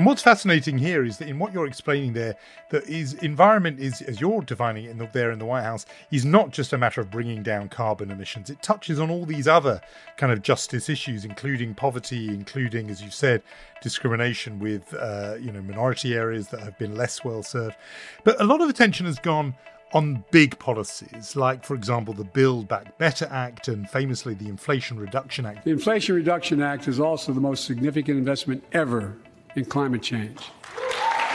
And 0.00 0.06
what's 0.06 0.22
fascinating 0.22 0.78
here 0.78 1.04
is 1.04 1.18
that 1.18 1.28
in 1.28 1.38
what 1.38 1.52
you're 1.52 1.66
explaining 1.66 2.14
there, 2.14 2.34
that 2.70 2.88
is 2.88 3.12
environment 3.12 3.80
is, 3.80 4.00
as 4.00 4.18
you're 4.18 4.40
defining 4.40 4.86
it 4.86 4.92
in 4.92 4.96
the, 4.96 5.06
there 5.12 5.30
in 5.30 5.38
the 5.38 5.44
White 5.44 5.64
House, 5.64 5.84
is 6.10 6.24
not 6.24 6.52
just 6.52 6.72
a 6.72 6.78
matter 6.78 7.02
of 7.02 7.10
bringing 7.10 7.42
down 7.42 7.68
carbon 7.68 8.10
emissions. 8.10 8.48
It 8.48 8.62
touches 8.62 8.98
on 8.98 9.10
all 9.10 9.26
these 9.26 9.46
other 9.46 9.82
kind 10.16 10.32
of 10.32 10.40
justice 10.40 10.88
issues, 10.88 11.26
including 11.26 11.74
poverty, 11.74 12.28
including, 12.28 12.88
as 12.88 13.02
you 13.02 13.10
said, 13.10 13.42
discrimination 13.82 14.58
with 14.58 14.94
uh, 14.94 15.34
you 15.38 15.52
know 15.52 15.60
minority 15.60 16.14
areas 16.14 16.48
that 16.48 16.60
have 16.60 16.78
been 16.78 16.96
less 16.96 17.22
well 17.22 17.42
served. 17.42 17.76
But 18.24 18.40
a 18.40 18.44
lot 18.44 18.62
of 18.62 18.70
attention 18.70 19.04
has 19.04 19.18
gone 19.18 19.54
on 19.92 20.24
big 20.30 20.58
policies, 20.58 21.36
like, 21.36 21.62
for 21.62 21.74
example, 21.74 22.14
the 22.14 22.24
Build 22.24 22.68
Back 22.68 22.96
Better 22.96 23.28
Act 23.30 23.68
and 23.68 23.90
famously 23.90 24.32
the 24.32 24.48
Inflation 24.48 24.98
Reduction 24.98 25.44
Act. 25.44 25.64
The 25.64 25.72
Inflation 25.72 26.14
Reduction 26.14 26.62
Act 26.62 26.88
is 26.88 26.98
also 26.98 27.34
the 27.34 27.40
most 27.40 27.66
significant 27.66 28.16
investment 28.16 28.64
ever 28.72 29.18
in 29.56 29.64
climate 29.64 30.02
change. 30.02 30.38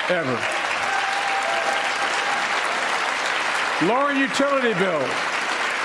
Ever. 0.09 0.39
Lowering 3.85 4.19
utility 4.19 4.73
bills, 4.79 5.09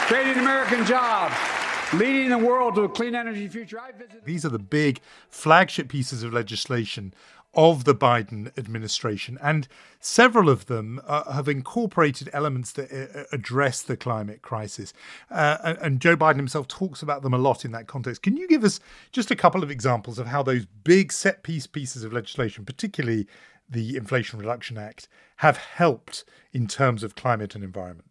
creating 0.07 0.39
American 0.39 0.87
jobs, 0.87 1.35
leading 1.93 2.29
the 2.31 2.39
world 2.39 2.77
to 2.77 2.83
a 2.83 2.89
clean 2.89 3.15
energy 3.17 3.49
future. 3.49 3.81
Visit- 3.99 4.25
These 4.25 4.45
are 4.45 4.49
the 4.49 4.61
big 4.61 5.01
flagship 5.29 5.89
pieces 5.89 6.23
of 6.23 6.33
legislation 6.33 7.13
of 7.55 7.85
the 7.85 7.95
Biden 7.95 8.57
administration, 8.57 9.37
and 9.43 9.67
several 9.99 10.49
of 10.49 10.67
them 10.67 11.01
uh, 11.07 11.33
have 11.33 11.49
incorporated 11.49 12.31
elements 12.33 12.73
that 12.73 12.93
uh, 12.93 13.25
address 13.33 13.83
the 13.83 13.97
climate 13.97 14.41
crisis. 14.41 14.93
Uh, 15.31 15.75
and 15.81 16.01
Joe 16.01 16.17
Biden 16.17 16.37
himself 16.37 16.69
talks 16.69 17.03
about 17.03 17.23
them 17.23 17.35
a 17.35 17.39
lot 17.39 17.65
in 17.65 17.73
that 17.73 17.89
context. 17.89 18.23
Can 18.23 18.37
you 18.37 18.47
give 18.47 18.63
us 18.63 18.79
just 19.11 19.31
a 19.31 19.37
couple 19.37 19.65
of 19.65 19.71
examples 19.71 20.19
of 20.19 20.29
how 20.29 20.43
those 20.43 20.67
big 20.85 21.13
set 21.13 21.43
piece 21.43 21.67
pieces 21.67 22.05
of 22.05 22.13
legislation, 22.13 22.65
particularly 22.65 23.27
the 23.69 23.97
Inflation 23.97 24.39
Reduction 24.39 24.79
Act, 24.79 25.09
have 25.37 25.57
helped 25.57 26.25
in 26.53 26.67
terms 26.67 27.03
of 27.03 27.15
climate 27.17 27.55
and 27.55 27.65
environment? 27.65 28.09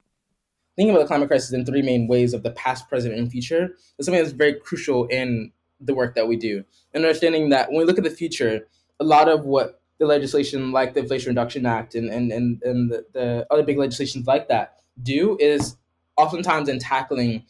Thinking 0.75 0.95
about 0.95 1.03
the 1.03 1.07
climate 1.07 1.27
crisis 1.29 1.51
in 1.51 1.65
three 1.65 1.81
main 1.81 2.07
ways 2.07 2.33
of 2.33 2.43
the 2.43 2.51
past, 2.51 2.87
present, 2.89 3.13
and 3.13 3.29
future 3.31 3.75
is 3.97 4.05
something 4.05 4.21
that's 4.21 4.33
very 4.33 4.53
crucial 4.53 5.05
in 5.07 5.51
the 5.79 5.93
work 5.93 6.15
that 6.15 6.27
we 6.27 6.35
do. 6.35 6.63
And 6.93 7.03
understanding 7.03 7.49
that 7.49 7.69
when 7.69 7.79
we 7.79 7.85
look 7.85 7.97
at 7.97 8.03
the 8.03 8.09
future, 8.09 8.67
a 8.99 9.03
lot 9.03 9.29
of 9.29 9.45
what 9.45 9.81
the 9.99 10.05
legislation 10.05 10.71
like 10.71 10.93
the 10.93 11.01
Inflation 11.01 11.29
Reduction 11.29 11.65
Act 11.65 11.95
and 11.95 12.09
and 12.09 12.31
and, 12.31 12.61
and 12.63 12.91
the, 12.91 13.05
the 13.13 13.47
other 13.51 13.63
big 13.63 13.77
legislations 13.77 14.27
like 14.27 14.47
that 14.47 14.79
do 15.01 15.37
is 15.39 15.77
oftentimes 16.17 16.69
in 16.69 16.79
tackling 16.79 17.43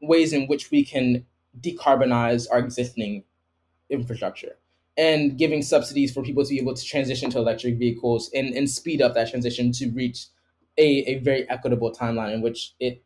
ways 0.00 0.32
in 0.32 0.46
which 0.46 0.70
we 0.70 0.84
can 0.84 1.24
decarbonize 1.60 2.46
our 2.50 2.58
existing 2.58 3.24
infrastructure 3.90 4.56
and 4.96 5.36
giving 5.38 5.62
subsidies 5.62 6.12
for 6.12 6.22
people 6.22 6.42
to 6.44 6.50
be 6.50 6.58
able 6.58 6.74
to 6.74 6.84
transition 6.84 7.30
to 7.30 7.38
electric 7.38 7.78
vehicles 7.78 8.30
and, 8.34 8.54
and 8.54 8.70
speed 8.70 9.02
up 9.02 9.14
that 9.14 9.30
transition 9.30 9.72
to 9.72 9.90
reach 9.90 10.26
a, 10.78 11.04
a 11.10 11.18
very 11.18 11.48
equitable 11.50 11.92
timeline 11.92 12.32
in 12.32 12.42
which 12.42 12.74
it 12.80 13.02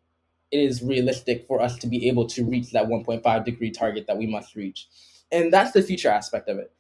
it 0.51 0.59
is 0.59 0.83
realistic 0.83 1.47
for 1.47 1.61
us 1.61 1.77
to 1.77 1.87
be 1.87 2.09
able 2.09 2.27
to 2.27 2.45
reach 2.45 2.73
that 2.73 2.87
1.5 2.87 3.45
degree 3.45 3.71
target 3.71 4.07
that 4.07 4.17
we 4.17 4.27
must 4.27 4.57
reach. 4.57 4.89
And 5.31 5.53
that's 5.53 5.73
the 5.73 5.83
future 5.83 6.09
aspect 6.09 6.49
of 6.49 6.57
it. 6.59 6.73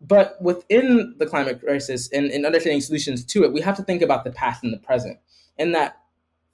But 0.00 0.40
within 0.40 1.14
the 1.18 1.26
climate 1.26 1.60
crisis 1.60 2.08
and, 2.12 2.30
and 2.30 2.46
understanding 2.46 2.80
solutions 2.80 3.24
to 3.26 3.44
it, 3.44 3.52
we 3.52 3.60
have 3.60 3.76
to 3.76 3.82
think 3.82 4.00
about 4.00 4.24
the 4.24 4.30
past 4.30 4.62
and 4.62 4.72
the 4.72 4.78
present. 4.78 5.18
And 5.58 5.74
that 5.74 5.96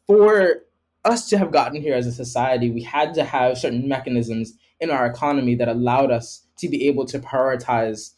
for 0.06 0.62
us 1.04 1.28
to 1.28 1.38
have 1.38 1.52
gotten 1.52 1.80
here 1.80 1.94
as 1.94 2.06
a 2.06 2.12
society, 2.12 2.70
we 2.70 2.82
had 2.82 3.12
to 3.14 3.24
have 3.24 3.58
certain 3.58 3.86
mechanisms 3.86 4.54
in 4.80 4.90
our 4.90 5.06
economy 5.06 5.54
that 5.56 5.68
allowed 5.68 6.10
us 6.10 6.46
to 6.58 6.68
be 6.68 6.86
able 6.88 7.04
to 7.06 7.18
prioritize 7.18 8.12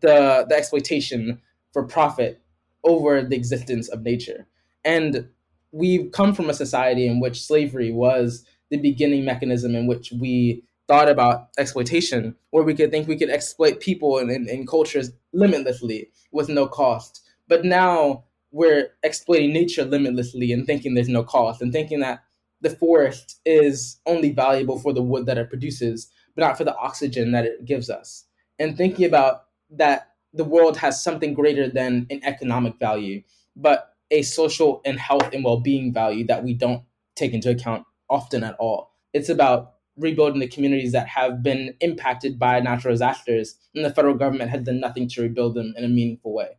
the, 0.00 0.44
the 0.48 0.54
exploitation 0.54 1.40
for 1.72 1.84
profit 1.84 2.40
over 2.84 3.22
the 3.22 3.36
existence 3.36 3.88
of 3.88 4.02
nature. 4.02 4.46
And 4.84 5.28
we've 5.72 6.10
come 6.12 6.34
from 6.34 6.50
a 6.50 6.54
society 6.54 7.06
in 7.06 7.20
which 7.20 7.44
slavery 7.44 7.92
was 7.92 8.44
the 8.70 8.78
beginning 8.78 9.24
mechanism 9.24 9.74
in 9.74 9.86
which 9.86 10.12
we 10.12 10.64
thought 10.88 11.08
about 11.08 11.48
exploitation, 11.58 12.34
where 12.50 12.64
we 12.64 12.74
could 12.74 12.90
think 12.90 13.06
we 13.06 13.16
could 13.16 13.30
exploit 13.30 13.78
people 13.78 14.18
and, 14.18 14.30
and, 14.30 14.48
and 14.48 14.66
cultures 14.66 15.12
limitlessly 15.32 16.10
with 16.32 16.48
no 16.48 16.66
cost. 16.66 17.22
But 17.46 17.64
now 17.64 18.24
we're 18.50 18.88
exploiting 19.02 19.52
nature 19.52 19.84
limitlessly 19.84 20.50
and 20.50 20.66
thinking 20.66 20.94
there's 20.94 21.08
no 21.08 21.22
cost 21.22 21.60
and 21.60 21.72
thinking 21.72 22.00
that 22.00 22.22
the 22.60 22.70
forest 22.70 23.40
is 23.44 24.00
only 24.06 24.30
valuable 24.30 24.78
for 24.78 24.92
the 24.92 25.02
wood 25.02 25.26
that 25.26 25.38
it 25.38 25.50
produces, 25.50 26.10
but 26.34 26.42
not 26.42 26.56
for 26.56 26.64
the 26.64 26.76
oxygen 26.76 27.32
that 27.32 27.44
it 27.44 27.64
gives 27.64 27.90
us. 27.90 28.24
And 28.58 28.76
thinking 28.76 29.04
about 29.04 29.44
that 29.70 30.14
the 30.32 30.44
world 30.44 30.78
has 30.78 31.02
something 31.02 31.34
greater 31.34 31.68
than 31.68 32.06
an 32.10 32.20
economic 32.24 32.78
value, 32.78 33.22
but 33.54 33.94
a 34.10 34.22
social 34.22 34.80
and 34.84 34.98
health 34.98 35.32
and 35.32 35.44
well 35.44 35.60
being 35.60 35.92
value 35.92 36.26
that 36.26 36.42
we 36.42 36.54
don't 36.54 36.82
take 37.14 37.32
into 37.32 37.50
account 37.50 37.84
often 38.08 38.42
at 38.42 38.56
all. 38.58 38.94
It's 39.12 39.28
about 39.28 39.74
rebuilding 39.98 40.40
the 40.40 40.48
communities 40.48 40.92
that 40.92 41.08
have 41.08 41.42
been 41.42 41.74
impacted 41.80 42.38
by 42.38 42.60
natural 42.60 42.94
disasters, 42.94 43.56
and 43.74 43.84
the 43.84 43.92
federal 43.92 44.14
government 44.14 44.50
has 44.50 44.62
done 44.62 44.80
nothing 44.80 45.08
to 45.08 45.22
rebuild 45.22 45.54
them 45.54 45.74
in 45.76 45.84
a 45.84 45.88
meaningful 45.88 46.32
way. 46.32 46.58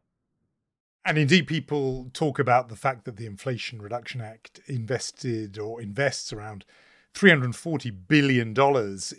And 1.05 1.17
indeed, 1.17 1.47
people 1.47 2.09
talk 2.13 2.39
about 2.39 2.69
the 2.69 2.75
fact 2.75 3.05
that 3.05 3.17
the 3.17 3.25
Inflation 3.25 3.81
Reduction 3.81 4.21
Act 4.21 4.59
invested 4.67 5.57
or 5.57 5.81
invests 5.81 6.33
around 6.33 6.65
$340 7.15 7.95
billion 8.07 8.53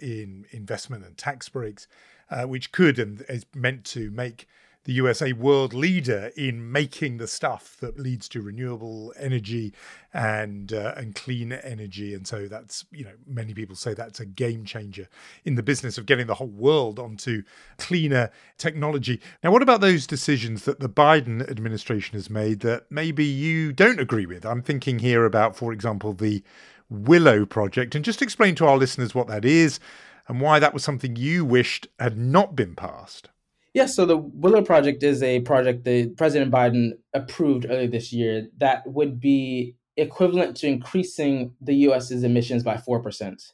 in 0.01 0.47
investment 0.51 1.05
and 1.05 1.17
tax 1.17 1.49
breaks, 1.49 1.89
uh, 2.31 2.45
which 2.45 2.71
could 2.71 2.99
and 2.99 3.25
is 3.29 3.45
meant 3.55 3.85
to 3.87 4.11
make 4.11 4.47
the 4.85 4.93
USA 4.95 5.33
world 5.33 5.75
leader 5.75 6.31
in 6.37 6.73
making 6.73 7.19
the 7.19 7.27
stuff 7.27 7.77
that 7.81 7.99
leads 7.99 8.29
to 8.31 8.41
renewable 8.41 9.13
energy 9.19 9.75
and 10.15 10.73
uh, 10.73 10.95
and 10.97 11.15
clean 11.15 11.53
energy. 11.53 12.15
And 12.15 12.27
so 12.27 12.49
that's 12.49 12.87
you 12.91 13.05
know 13.05 13.13
many 13.27 13.53
people 13.53 13.77
say 13.77 13.93
that's 13.93 14.21
a 14.21 14.27
game 14.27 14.65
changer 14.65 15.09
in 15.45 15.55
the 15.55 15.63
business 15.63 15.99
of 15.99 16.07
getting 16.07 16.27
the 16.27 16.35
whole 16.35 16.49
world 16.49 16.99
onto 16.99 17.43
cleaner 17.79 18.31
technology. 18.57 19.21
Now 19.45 19.53
what 19.53 19.63
about 19.63 19.81
those 19.81 20.07
decisions 20.07 20.65
that 20.65 20.81
the 20.81 20.89
Biden 20.89 21.49
administration 21.51 22.15
has 22.15 22.31
made 22.31 22.61
that 22.61 22.91
maybe 22.91 23.25
you 23.25 23.73
don't 23.73 24.01
agree 24.01 24.27
with? 24.27 24.47
I'm 24.47 24.63
thinking 24.63 25.01
here 25.01 25.25
about 25.25 25.57
for 25.57 25.73
example 25.73 26.15
the 26.15 26.43
Willow 26.89 27.47
project. 27.47 27.95
And 27.95 28.05
just 28.05 28.21
explain 28.21 28.57
to 28.57 28.67
our 28.67 28.77
listeners 28.77 29.15
what 29.15 29.29
that 29.29 29.45
is 29.45 29.79
and 30.27 30.41
why 30.41 30.59
that 30.59 30.75
was 30.75 30.83
something 30.83 31.15
you 31.15 31.45
wished 31.45 31.87
had 32.01 32.19
not 32.19 32.57
been 32.57 32.75
passed 32.75 33.29
Yes, 33.73 33.95
so 33.95 34.05
the 34.05 34.17
Willow 34.17 34.63
Project 34.63 35.03
is 35.03 35.23
a 35.23 35.41
project 35.41 35.85
that 35.85 36.15
President 36.17 36.51
Biden 36.51 36.93
approved 37.15 37.67
earlier 37.69 37.87
this 37.87 38.13
year 38.13 38.49
that 38.59 38.83
would 38.87 39.21
be 39.21 39.77
equivalent 39.97 40.57
to 40.57 40.67
increasing 40.67 41.55
the 41.61 41.75
US's 41.75 42.25
emissions 42.25 42.65
by 42.65 42.77
4%. 42.77 43.53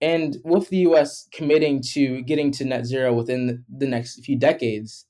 And 0.00 0.38
with 0.44 0.68
the 0.68 0.78
US 0.78 1.28
committing 1.32 1.80
to 1.92 2.22
getting 2.22 2.50
to 2.52 2.64
net 2.64 2.86
zero 2.86 3.12
within 3.12 3.64
the 3.68 3.86
next 3.86 4.24
few 4.24 4.36
decades, 4.36 5.06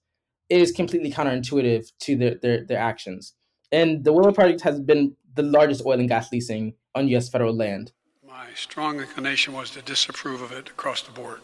it 0.50 0.61
is 0.61 0.71
completely 0.71 1.11
counterintuitive 1.11 1.87
to 2.00 2.16
their, 2.16 2.35
their, 2.35 2.64
their 2.66 2.78
actions. 2.78 3.35
And 3.71 4.04
the 4.04 4.12
Willow 4.12 4.32
Project 4.32 4.61
has 4.62 4.80
been 4.80 5.16
the 5.35 5.42
largest 5.42 5.82
oil 5.87 5.99
and 5.99 6.09
gas 6.09 6.30
leasing 6.30 6.75
on 6.94 7.09
US 7.09 7.30
federal 7.30 7.56
land. 7.56 7.92
My 8.26 8.49
strong 8.54 9.00
inclination 9.00 9.54
was 9.54 9.71
to 9.71 9.80
disapprove 9.80 10.42
of 10.42 10.52
it 10.52 10.68
across 10.68 11.00
the 11.00 11.11
board. 11.11 11.40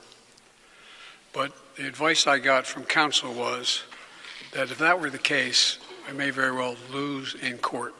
But 1.32 1.52
the 1.78 1.87
advice 1.87 2.26
I 2.26 2.40
got 2.40 2.66
from 2.66 2.82
counsel 2.82 3.32
was 3.32 3.85
that 4.52 4.73
if 4.73 4.78
that 4.78 5.00
were 5.00 5.11
the 5.11 5.18
case, 5.18 5.78
I 6.08 6.12
may 6.12 6.30
very 6.30 6.50
well 6.50 6.75
lose 6.92 7.37
in 7.37 7.56
court 7.58 7.94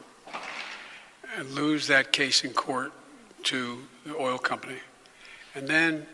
and 1.37 1.49
lose 1.51 1.87
that 1.87 2.11
case 2.11 2.43
in 2.43 2.51
court 2.51 2.91
to 3.43 3.83
the 4.05 4.17
oil 4.17 4.37
company 4.37 4.79
and 5.55 5.65
then 5.65 6.05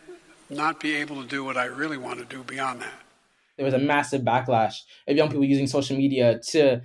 not 0.47 0.79
be 0.79 0.93
able 0.93 1.23
to 1.23 1.27
do 1.27 1.43
what 1.43 1.57
I 1.57 1.65
really 1.65 1.97
want 1.97 2.19
to 2.19 2.25
do 2.25 2.43
beyond 2.43 2.81
that. 2.81 2.99
There 3.57 3.65
was 3.65 3.73
a 3.73 3.79
massive 3.79 4.21
backlash 4.21 4.75
of 5.07 5.17
young 5.17 5.29
people 5.29 5.43
using 5.43 5.65
social 5.65 5.97
media 5.97 6.39
to 6.49 6.83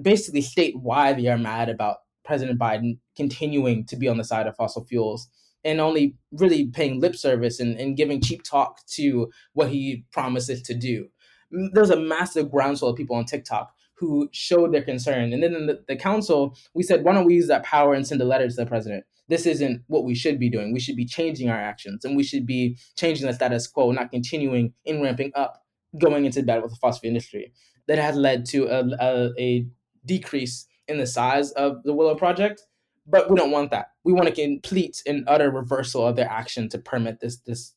basically 0.00 0.42
state 0.42 0.78
why 0.78 1.14
they 1.14 1.26
are 1.26 1.38
mad 1.38 1.68
about 1.68 1.96
President 2.24 2.60
Biden 2.60 2.98
continuing 3.16 3.86
to 3.86 3.96
be 3.96 4.06
on 4.06 4.18
the 4.18 4.24
side 4.24 4.46
of 4.46 4.54
fossil 4.54 4.84
fuels 4.84 5.26
and 5.64 5.80
only 5.80 6.16
really 6.32 6.66
paying 6.66 7.00
lip 7.00 7.16
service 7.16 7.60
and, 7.60 7.78
and 7.78 7.96
giving 7.96 8.20
cheap 8.20 8.42
talk 8.42 8.84
to 8.86 9.30
what 9.52 9.68
he 9.68 10.04
promises 10.12 10.62
to 10.62 10.74
do. 10.74 11.08
There's 11.50 11.90
a 11.90 12.00
massive 12.00 12.50
groundswell 12.50 12.92
of 12.92 12.96
people 12.96 13.16
on 13.16 13.24
TikTok 13.24 13.72
who 14.02 14.28
showed 14.32 14.72
their 14.74 14.82
concern. 14.82 15.32
And 15.32 15.42
then 15.42 15.54
in 15.54 15.66
the, 15.66 15.84
the 15.86 15.96
council, 15.96 16.56
we 16.74 16.82
said, 16.82 17.04
why 17.04 17.12
don't 17.12 17.26
we 17.26 17.34
use 17.34 17.46
that 17.48 17.62
power 17.62 17.94
and 17.94 18.06
send 18.06 18.20
a 18.20 18.24
letter 18.24 18.48
to 18.48 18.54
the 18.54 18.66
president? 18.66 19.04
This 19.28 19.46
isn't 19.46 19.82
what 19.86 20.04
we 20.04 20.14
should 20.14 20.40
be 20.40 20.50
doing. 20.50 20.72
We 20.72 20.80
should 20.80 20.96
be 20.96 21.06
changing 21.06 21.48
our 21.48 21.60
actions 21.60 22.04
and 22.04 22.16
we 22.16 22.24
should 22.24 22.44
be 22.44 22.76
changing 22.96 23.26
the 23.26 23.32
status 23.32 23.68
quo, 23.68 23.92
not 23.92 24.10
continuing 24.10 24.72
in 24.84 25.02
ramping 25.02 25.30
up, 25.36 25.62
going 25.98 26.24
into 26.24 26.42
battle 26.42 26.64
with 26.64 26.72
the 26.72 26.78
phosphate 26.80 27.10
industry. 27.10 27.52
That 27.86 27.98
has 27.98 28.16
led 28.16 28.44
to 28.46 28.66
a, 28.66 28.84
a, 28.98 29.30
a 29.38 29.66
decrease 30.04 30.66
in 30.88 30.98
the 30.98 31.06
size 31.06 31.52
of 31.52 31.82
the 31.84 31.92
Willow 31.92 32.16
Project 32.16 32.62
but 33.06 33.30
we 33.30 33.36
don't 33.36 33.50
want 33.50 33.70
that. 33.70 33.88
We 34.04 34.12
want 34.12 34.28
a 34.28 34.32
complete 34.32 35.02
and 35.06 35.24
utter 35.26 35.50
reversal 35.50 36.06
of 36.06 36.16
their 36.16 36.30
action 36.30 36.68
to 36.70 36.78
permit 36.78 37.20
this 37.20 37.38
this 37.38 37.74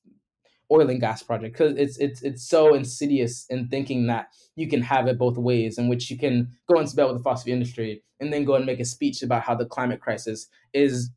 oil 0.72 0.89
and 0.89 1.00
gas 1.00 1.24
project 1.24 1.53
because 1.53 1.75
it's 1.77 1.98
it's 1.98 2.22
it's 2.22 2.48
so 2.48 2.74
insidious 2.74 3.46
in 3.50 3.67
thinking 3.67 4.08
that 4.08 4.29
you 4.55 4.67
can 4.67 4.82
have 4.82 5.08
it 5.08 5.17
both 5.17 5.38
ways, 5.38 5.77
in 5.77 5.88
which 5.88 6.10
you 6.10 6.17
can 6.17 6.50
go 6.72 6.79
into 6.79 6.96
bed 6.96 7.05
with 7.05 7.17
the 7.17 7.24
fossil 7.24 7.51
industry 7.51 8.03
and 8.20 8.32
then 8.32 8.46
go 8.46 8.55
and 8.55 8.65
make 8.65 8.79
a 8.79 8.86
speech 8.86 9.22
about 9.22 9.44
how 9.44 9.55
the 9.55 9.65
climate 9.65 10.00
crisis 10.00 10.48
is 10.74 11.10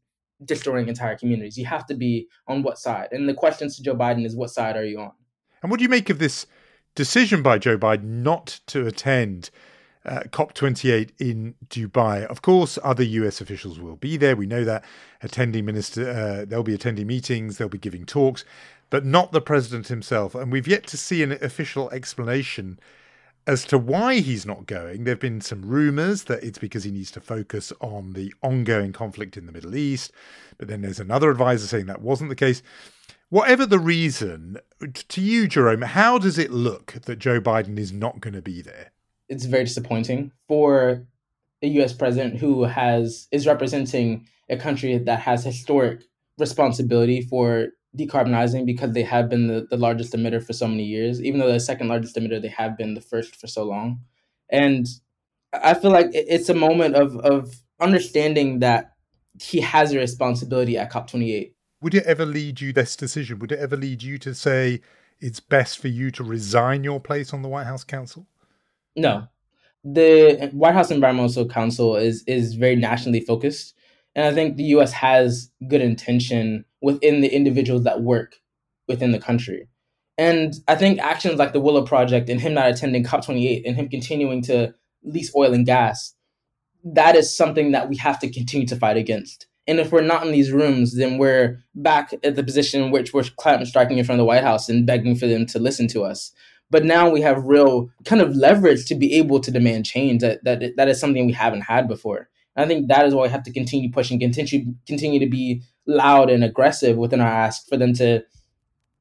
destroying 0.44 0.88
entire 0.88 1.16
communities. 1.16 1.56
You 1.56 1.66
have 1.66 1.86
to 1.86 1.94
be 1.94 2.28
on 2.46 2.62
what 2.62 2.78
side, 2.78 3.08
and 3.12 3.28
the 3.28 3.34
question 3.34 3.70
to 3.70 3.82
Joe 3.82 3.96
Biden 3.96 4.24
is, 4.24 4.36
what 4.36 4.50
side 4.50 4.76
are 4.76 4.84
you 4.84 5.00
on? 5.00 5.12
And 5.62 5.70
what 5.70 5.78
do 5.78 5.82
you 5.82 5.88
make 5.88 6.10
of 6.10 6.18
this 6.18 6.46
decision 6.94 7.42
by 7.42 7.58
Joe 7.58 7.78
Biden 7.78 8.22
not 8.22 8.60
to 8.68 8.86
attend? 8.86 9.50
Uh, 10.08 10.22
COP28 10.30 11.10
in 11.18 11.54
Dubai. 11.68 12.24
Of 12.24 12.40
course, 12.40 12.78
other 12.82 13.02
US 13.02 13.42
officials 13.42 13.78
will 13.78 13.96
be 13.96 14.16
there. 14.16 14.34
We 14.34 14.46
know 14.46 14.64
that 14.64 14.82
attending 15.22 15.66
minister, 15.66 16.08
uh, 16.08 16.44
they'll 16.46 16.62
be 16.62 16.74
attending 16.74 17.06
meetings, 17.06 17.58
they'll 17.58 17.68
be 17.68 17.76
giving 17.78 18.06
talks 18.06 18.44
but 18.90 19.04
not 19.04 19.32
the 19.32 19.40
president 19.40 19.88
himself. 19.88 20.34
And 20.34 20.50
we've 20.50 20.68
yet 20.68 20.86
to 20.88 20.96
see 20.96 21.22
an 21.22 21.32
official 21.32 21.90
explanation 21.90 22.78
as 23.46 23.64
to 23.66 23.78
why 23.78 24.16
he's 24.16 24.44
not 24.44 24.66
going. 24.66 25.04
There 25.04 25.12
have 25.12 25.20
been 25.20 25.40
some 25.40 25.62
rumors 25.62 26.24
that 26.24 26.42
it's 26.42 26.58
because 26.58 26.84
he 26.84 26.90
needs 26.90 27.10
to 27.12 27.20
focus 27.20 27.72
on 27.80 28.12
the 28.12 28.32
ongoing 28.42 28.92
conflict 28.92 29.36
in 29.36 29.46
the 29.46 29.52
Middle 29.52 29.74
East. 29.74 30.12
But 30.58 30.68
then 30.68 30.82
there's 30.82 31.00
another 31.00 31.30
advisor 31.30 31.66
saying 31.66 31.86
that 31.86 32.02
wasn't 32.02 32.30
the 32.30 32.36
case. 32.36 32.62
Whatever 33.30 33.66
the 33.66 33.78
reason, 33.78 34.58
to 35.08 35.20
you, 35.20 35.48
Jerome, 35.48 35.82
how 35.82 36.18
does 36.18 36.38
it 36.38 36.50
look 36.50 36.92
that 37.04 37.18
Joe 37.18 37.40
Biden 37.40 37.78
is 37.78 37.92
not 37.92 38.20
going 38.20 38.34
to 38.34 38.42
be 38.42 38.62
there? 38.62 38.90
It's 39.28 39.44
very 39.44 39.64
disappointing 39.64 40.32
for 40.47 41.06
a 41.62 41.66
US 41.66 41.92
president 41.92 42.38
who 42.38 42.64
has 42.64 43.28
is 43.30 43.47
representing 43.47 44.26
a 44.49 44.56
country 44.56 44.97
that 44.99 45.20
has 45.20 45.44
historic 45.44 46.02
responsibility 46.38 47.20
for 47.20 47.68
decarbonizing 47.97 48.64
because 48.64 48.92
they 48.92 49.02
have 49.02 49.28
been 49.28 49.49
the, 49.49 49.66
the 49.70 49.76
largest 49.76 50.12
emitter 50.12 50.44
for 50.44 50.52
so 50.52 50.68
many 50.68 50.85
years. 50.85 51.20
Even 51.23 51.40
though 51.40 51.47
they're 51.47 51.54
the 51.54 51.61
second 51.61 51.88
largest 51.88 52.16
emitter, 52.16 52.40
they 52.40 52.49
have 52.49 52.76
been 52.76 52.94
the 52.94 53.00
first 53.00 53.37
for 53.37 53.47
so 53.47 53.64
long. 53.64 54.00
And 54.50 54.87
I 55.52 55.75
feel 55.75 55.90
like 55.90 56.11
it's 56.12 56.49
a 56.49 56.54
moment 56.54 56.94
of 56.94 57.16
of 57.18 57.54
understanding 57.80 58.61
that 58.61 58.92
he 59.40 59.61
has 59.61 59.92
a 59.92 59.99
responsibility 59.99 60.76
at 60.76 60.92
COP28. 60.92 61.52
Would 61.80 61.94
it 61.94 62.04
ever 62.04 62.26
lead 62.26 62.61
you 62.61 62.73
this 62.73 62.97
decision? 62.97 63.38
Would 63.38 63.52
it 63.52 63.61
ever 63.61 63.76
lead 63.76 64.02
you 64.02 64.18
to 64.18 64.35
say 64.35 64.80
it's 65.20 65.40
best 65.40 65.78
for 65.78 65.88
you 65.88 66.11
to 66.12 66.25
resign 66.25 66.82
your 66.82 67.00
place 67.00 67.32
on 67.32 67.42
the 67.42 67.49
White 67.49 67.66
House 67.66 67.85
Council? 67.85 68.26
No. 68.97 69.26
The 69.85 70.50
White 70.52 70.75
House 70.75 70.90
Environmental 70.90 71.47
Council 71.49 71.97
is 71.97 72.25
is 72.26 72.54
very 72.54 72.76
nationally 72.76 73.21
focused. 73.21 73.75
And 74.14 74.26
I 74.26 74.35
think 74.35 74.57
the 74.57 74.64
US 74.64 74.92
has 74.92 75.50
good 75.68 75.80
intention 75.80 76.64
within 76.83 77.21
the 77.21 77.28
individuals 77.28 77.85
that 77.85 78.02
work 78.02 78.37
within 78.88 79.12
the 79.12 79.21
country. 79.21 79.68
And 80.16 80.54
I 80.66 80.75
think 80.75 80.99
actions 80.99 81.38
like 81.38 81.52
the 81.52 81.61
Willow 81.61 81.87
Project 81.87 82.28
and 82.28 82.40
him 82.40 82.54
not 82.54 82.68
attending 82.68 83.04
COP28 83.04 83.62
and 83.64 83.76
him 83.76 83.88
continuing 83.88 84.42
to 84.42 84.75
lease 85.04 85.33
oil 85.37 85.54
and 85.54 85.64
gas, 85.64 86.14
that 86.83 87.14
is 87.14 87.35
something 87.35 87.71
that 87.71 87.88
we 87.88 87.97
have 87.99 88.18
to 88.21 88.30
continue 88.30 88.66
to 88.66 88.76
fight 88.76 88.97
against. 88.97 89.47
And 89.68 89.78
if 89.78 89.92
we're 89.92 90.00
not 90.00 90.26
in 90.26 90.33
these 90.33 90.50
rooms, 90.50 90.97
then 90.97 91.18
we're 91.18 91.62
back 91.75 92.14
at 92.25 92.35
the 92.35 92.42
position 92.42 92.83
in 92.83 92.90
which 92.90 93.12
we're 93.12 93.25
climate 93.37 93.68
striking 93.68 93.99
in 93.99 94.04
front 94.04 94.18
of 94.18 94.23
the 94.23 94.26
White 94.26 94.42
House 94.42 94.68
and 94.68 94.87
begging 94.87 95.14
for 95.14 95.26
them 95.26 95.47
to 95.47 95.59
listen 95.59 95.87
to 95.88 96.02
us. 96.02 96.33
But 96.70 96.84
now 96.84 97.08
we 97.08 97.22
have 97.22 97.44
real 97.44 97.90
kind 98.04 98.20
of 98.20 98.37
leverage 98.37 98.84
to 98.87 98.94
be 98.94 99.14
able 99.14 99.40
to 99.40 99.50
demand 99.50 99.87
change. 99.87 100.20
That 100.20 100.44
that 100.44 100.76
that 100.76 100.88
is 100.88 101.00
something 101.00 101.26
we 101.26 101.32
haven't 101.32 101.62
had 101.62 101.88
before. 101.88 102.28
And 102.56 102.64
I 102.64 102.68
think 102.68 102.88
that 102.88 103.06
is 103.06 103.14
why 103.14 103.22
we 103.22 103.28
have 103.30 103.44
to 103.44 103.52
continue 103.52 103.90
pushing, 103.90 104.18
continue 104.18 104.75
continue 104.87 105.20
to 105.20 105.28
be 105.28 105.62
loud 105.87 106.28
and 106.28 106.44
aggressive 106.44 106.96
within 106.96 107.20
our 107.20 107.28
ask 107.28 107.68
for 107.68 107.76
them 107.76 107.94
to 107.94 108.22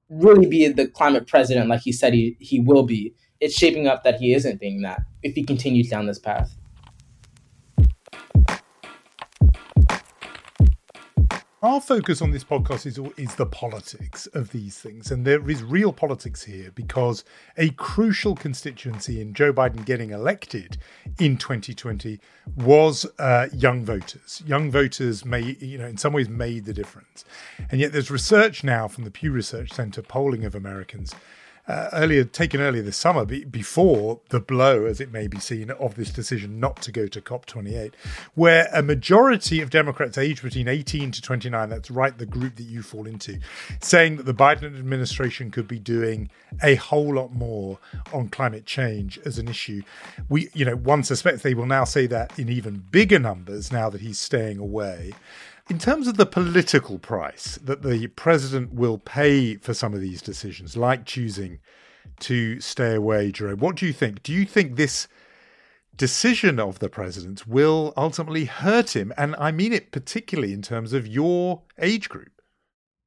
really 0.09 0.45
be 0.45 0.67
the 0.69 0.87
climate 0.87 1.27
president 1.27 1.67
like 1.67 1.81
he 1.81 1.91
said 1.91 2.13
he, 2.13 2.37
he 2.39 2.59
will 2.59 2.83
be. 2.83 3.13
It's 3.39 3.55
shaping 3.55 3.87
up 3.87 4.03
that 4.03 4.19
he 4.19 4.33
isn't 4.33 4.59
being 4.59 4.81
that 4.81 5.01
if 5.21 5.35
he 5.35 5.43
continues 5.43 5.89
down 5.89 6.07
this 6.07 6.19
path. 6.19 6.55
Our 11.67 11.81
focus 11.81 12.21
on 12.21 12.31
this 12.31 12.45
podcast 12.45 12.85
is, 12.85 12.97
is 13.17 13.35
the 13.35 13.45
politics 13.45 14.25
of 14.27 14.53
these 14.53 14.79
things. 14.79 15.11
And 15.11 15.27
there 15.27 15.49
is 15.49 15.61
real 15.63 15.91
politics 15.91 16.41
here 16.41 16.71
because 16.73 17.25
a 17.57 17.71
crucial 17.71 18.35
constituency 18.35 19.19
in 19.19 19.33
Joe 19.33 19.51
Biden 19.51 19.83
getting 19.83 20.11
elected 20.11 20.77
in 21.19 21.35
2020 21.35 22.21
was 22.55 23.05
uh, 23.19 23.49
young 23.51 23.83
voters. 23.83 24.41
Young 24.45 24.71
voters 24.71 25.25
may, 25.25 25.57
you 25.59 25.77
know, 25.77 25.87
in 25.87 25.97
some 25.97 26.13
ways 26.13 26.29
made 26.29 26.63
the 26.63 26.73
difference. 26.73 27.25
And 27.69 27.81
yet 27.81 27.91
there's 27.91 28.09
research 28.09 28.63
now 28.63 28.87
from 28.87 29.03
the 29.03 29.11
Pew 29.11 29.33
Research 29.33 29.73
Center 29.73 30.01
polling 30.01 30.45
of 30.45 30.55
Americans 30.55 31.13
uh, 31.67 31.89
earlier 31.93 32.23
taken 32.23 32.61
earlier 32.61 32.81
this 32.81 32.97
summer, 32.97 33.25
be, 33.25 33.43
before 33.43 34.21
the 34.29 34.39
blow, 34.39 34.85
as 34.85 35.01
it 35.01 35.11
may 35.11 35.27
be 35.27 35.39
seen, 35.39 35.69
of 35.71 35.95
this 35.95 36.11
decision 36.11 36.59
not 36.59 36.81
to 36.81 36.91
go 36.91 37.07
to 37.07 37.21
COP28, 37.21 37.93
where 38.35 38.69
a 38.73 38.81
majority 38.81 39.61
of 39.61 39.69
Democrats 39.69 40.17
aged 40.17 40.43
between 40.43 40.67
18 40.67 41.11
to 41.11 41.21
29, 41.21 41.69
that's 41.69 41.91
right, 41.91 42.17
the 42.17 42.25
group 42.25 42.55
that 42.55 42.63
you 42.63 42.81
fall 42.81 43.05
into, 43.05 43.39
saying 43.81 44.17
that 44.17 44.23
the 44.23 44.33
Biden 44.33 44.63
administration 44.63 45.51
could 45.51 45.67
be 45.67 45.79
doing 45.79 46.29
a 46.63 46.75
whole 46.75 47.15
lot 47.15 47.33
more 47.33 47.79
on 48.13 48.29
climate 48.29 48.65
change 48.65 49.19
as 49.25 49.37
an 49.37 49.47
issue. 49.47 49.81
We, 50.29 50.49
you 50.53 50.65
know, 50.65 50.75
one 50.75 51.03
suspects 51.03 51.43
they 51.43 51.53
will 51.53 51.65
now 51.65 51.83
say 51.83 52.07
that 52.07 52.37
in 52.39 52.49
even 52.49 52.85
bigger 52.91 53.19
numbers 53.19 53.71
now 53.71 53.89
that 53.89 54.01
he's 54.01 54.19
staying 54.19 54.59
away. 54.59 55.13
In 55.69 55.79
terms 55.79 56.07
of 56.07 56.15
the 56.15 56.25
political 56.25 56.97
price 56.97 57.59
that 57.61 57.83
the 57.83 58.07
president 58.07 58.73
will 58.73 58.97
pay 58.97 59.55
for 59.55 59.73
some 59.73 59.93
of 59.93 59.99
these 59.99 60.21
decisions, 60.21 60.77
like 60.77 61.05
choosing 61.05 61.59
to 62.21 62.61
stay 62.61 62.95
away, 62.95 63.33
Jerome, 63.33 63.59
what 63.59 63.75
do 63.75 63.85
you 63.85 63.91
think? 63.91 64.23
Do 64.23 64.31
you 64.31 64.45
think 64.45 64.77
this 64.77 65.09
decision 65.93 66.57
of 66.57 66.79
the 66.79 66.87
president 66.87 67.45
will 67.45 67.93
ultimately 67.97 68.45
hurt 68.45 68.95
him? 68.95 69.11
And 69.17 69.35
I 69.37 69.51
mean 69.51 69.73
it 69.73 69.91
particularly 69.91 70.53
in 70.53 70.61
terms 70.61 70.93
of 70.93 71.05
your 71.05 71.63
age 71.79 72.07
group. 72.07 72.41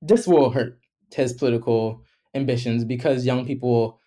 This 0.02 0.26
will 0.26 0.50
hurt 0.50 0.78
his 1.14 1.32
political 1.32 2.02
ambitions 2.34 2.84
because 2.84 3.24
young 3.24 3.46
people 3.46 3.98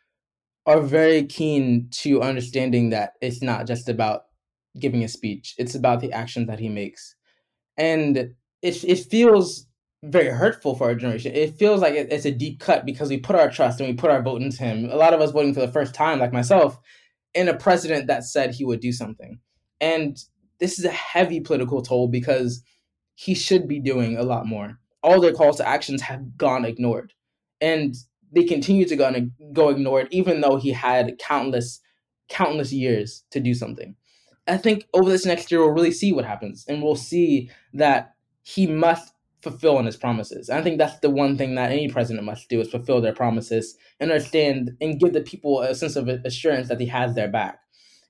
are 0.67 0.79
very 0.79 1.23
keen 1.23 1.89
to 1.89 2.21
understanding 2.21 2.91
that 2.91 3.13
it's 3.19 3.41
not 3.41 3.65
just 3.65 3.89
about 3.89 4.25
giving 4.79 5.03
a 5.03 5.07
speech, 5.07 5.55
it's 5.57 5.73
about 5.73 6.01
the 6.01 6.11
actions 6.13 6.47
that 6.47 6.59
he 6.59 6.69
makes. 6.69 7.15
And 7.77 8.35
it 8.63 8.83
it 8.83 8.99
feels 9.11 9.67
very 10.03 10.29
hurtful 10.29 10.75
for 10.75 10.85
our 10.85 10.95
generation. 10.95 11.33
It 11.33 11.57
feels 11.57 11.81
like 11.81 11.93
it, 11.93 12.11
it's 12.11 12.25
a 12.25 12.31
deep 12.31 12.59
cut 12.59 12.85
because 12.85 13.09
we 13.09 13.17
put 13.17 13.35
our 13.35 13.49
trust 13.49 13.79
and 13.79 13.87
we 13.87 13.95
put 13.95 14.11
our 14.11 14.21
vote 14.21 14.41
into 14.41 14.63
him. 14.63 14.89
A 14.89 14.95
lot 14.95 15.13
of 15.13 15.21
us 15.21 15.31
voting 15.31 15.53
for 15.53 15.61
the 15.61 15.71
first 15.71 15.93
time, 15.93 16.19
like 16.19 16.33
myself, 16.33 16.79
in 17.33 17.47
a 17.47 17.55
president 17.55 18.07
that 18.07 18.23
said 18.23 18.53
he 18.53 18.65
would 18.65 18.79
do 18.79 18.91
something. 18.91 19.39
And 19.79 20.17
this 20.59 20.79
is 20.79 20.85
a 20.85 20.91
heavy 20.91 21.39
political 21.39 21.81
toll 21.81 22.07
because 22.07 22.63
he 23.15 23.35
should 23.35 23.67
be 23.67 23.79
doing 23.79 24.17
a 24.17 24.23
lot 24.23 24.45
more. 24.45 24.79
All 25.01 25.21
their 25.21 25.33
calls 25.33 25.57
to 25.57 25.67
actions 25.67 26.01
have 26.01 26.37
gone 26.37 26.65
ignored. 26.65 27.13
And 27.61 27.95
they 28.31 28.43
continue 28.43 28.85
to 28.85 28.95
go, 28.95 29.13
go 29.53 29.69
ignored, 29.69 30.07
even 30.11 30.41
though 30.41 30.57
he 30.57 30.71
had 30.71 31.17
countless, 31.19 31.79
countless 32.29 32.73
years 32.73 33.23
to 33.31 33.39
do 33.39 33.53
something. 33.53 33.95
I 34.47 34.57
think 34.57 34.85
over 34.93 35.09
this 35.09 35.25
next 35.25 35.51
year, 35.51 35.61
we'll 35.61 35.73
really 35.73 35.91
see 35.91 36.11
what 36.11 36.25
happens. 36.25 36.65
And 36.67 36.81
we'll 36.81 36.95
see 36.95 37.49
that 37.73 38.12
he 38.43 38.67
must 38.67 39.13
fulfill 39.41 39.77
on 39.77 39.85
his 39.85 39.97
promises. 39.97 40.49
I 40.49 40.61
think 40.61 40.77
that's 40.77 40.99
the 40.99 41.09
one 41.09 41.37
thing 41.37 41.55
that 41.55 41.71
any 41.71 41.89
president 41.89 42.25
must 42.25 42.47
do 42.49 42.61
is 42.61 42.69
fulfill 42.69 43.01
their 43.01 43.13
promises 43.13 43.75
and 43.99 44.09
understand 44.09 44.71
and 44.79 44.99
give 44.99 45.13
the 45.13 45.21
people 45.21 45.61
a 45.61 45.75
sense 45.75 45.97
of 45.97 46.07
assurance 46.07 46.69
that 46.69 46.79
he 46.79 46.87
has 46.87 47.13
their 47.13 47.27
back. 47.27 47.59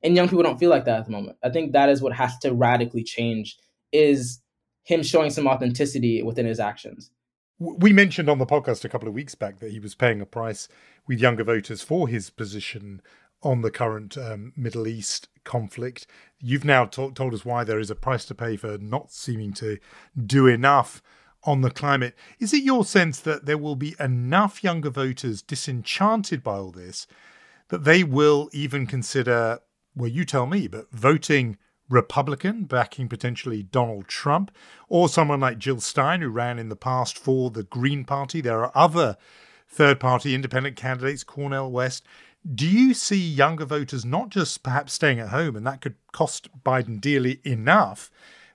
And 0.03 0.15
young 0.15 0.27
people 0.27 0.43
don't 0.43 0.59
feel 0.59 0.69
like 0.69 0.85
that 0.85 0.99
at 0.99 1.05
the 1.05 1.11
moment. 1.11 1.37
I 1.43 1.49
think 1.49 1.71
that 1.71 1.89
is 1.89 2.01
what 2.01 2.13
has 2.13 2.37
to 2.39 2.53
radically 2.53 3.03
change 3.03 3.57
is 3.91 4.41
him 4.83 5.01
showing 5.01 5.31
some 5.31 5.47
authenticity 5.47 6.21
within 6.21 6.45
his 6.45 6.59
actions. 6.59 7.09
We 7.57 7.93
mentioned 7.93 8.29
on 8.29 8.39
the 8.39 8.45
podcast 8.45 8.83
a 8.83 8.89
couple 8.89 9.07
of 9.07 9.13
weeks 9.13 9.35
back 9.35 9.59
that 9.59 9.71
he 9.71 9.79
was 9.79 9.95
paying 9.95 10.21
a 10.21 10.25
price 10.25 10.67
with 11.07 11.19
younger 11.19 11.43
voters 11.43 11.81
for 11.81 12.07
his 12.07 12.29
position 12.29 13.01
on 13.41 13.61
the 13.61 13.71
current 13.71 14.17
um, 14.17 14.53
Middle 14.55 14.87
East 14.87 15.29
conflict. 15.43 16.07
You've 16.39 16.65
now 16.65 16.85
to- 16.85 17.11
told 17.11 17.33
us 17.33 17.45
why 17.45 17.63
there 17.63 17.79
is 17.79 17.89
a 17.89 17.95
price 17.95 18.25
to 18.25 18.35
pay 18.35 18.55
for 18.57 18.77
not 18.77 19.11
seeming 19.11 19.53
to 19.53 19.77
do 20.25 20.47
enough 20.47 21.01
on 21.43 21.61
the 21.61 21.71
climate. 21.71 22.15
Is 22.39 22.53
it 22.53 22.63
your 22.63 22.85
sense 22.85 23.19
that 23.19 23.45
there 23.45 23.57
will 23.57 23.75
be 23.75 23.95
enough 23.99 24.63
younger 24.63 24.89
voters 24.89 25.41
disenchanted 25.41 26.43
by 26.43 26.55
all 26.55 26.71
this 26.71 27.07
that 27.69 27.83
they 27.83 28.03
will 28.03 28.49
even 28.53 28.85
consider, 28.85 29.59
well, 29.95 30.09
you 30.09 30.25
tell 30.25 30.45
me, 30.45 30.67
but 30.67 30.91
voting 30.91 31.57
Republican, 31.89 32.65
backing 32.65 33.09
potentially 33.09 33.63
Donald 33.63 34.07
Trump, 34.07 34.51
or 34.89 35.09
someone 35.09 35.39
like 35.39 35.57
Jill 35.57 35.79
Stein, 35.79 36.21
who 36.21 36.29
ran 36.29 36.59
in 36.59 36.69
the 36.69 36.75
past 36.75 37.17
for 37.17 37.49
the 37.49 37.63
Green 37.63 38.05
Party? 38.05 38.41
There 38.41 38.63
are 38.63 38.71
other 38.75 39.17
third 39.67 39.99
party 39.99 40.35
independent 40.35 40.75
candidates, 40.75 41.23
Cornel 41.23 41.71
West. 41.71 42.05
Do 42.43 42.67
you 42.67 42.93
see 42.93 43.17
younger 43.17 43.65
voters 43.65 44.03
not 44.03 44.29
just 44.29 44.63
perhaps 44.63 44.93
staying 44.93 45.19
at 45.19 45.29
home, 45.29 45.55
and 45.55 45.65
that 45.65 45.79
could 45.79 45.95
cost 46.11 46.49
Biden 46.63 46.99
dearly 46.99 47.39
enough, 47.45 48.11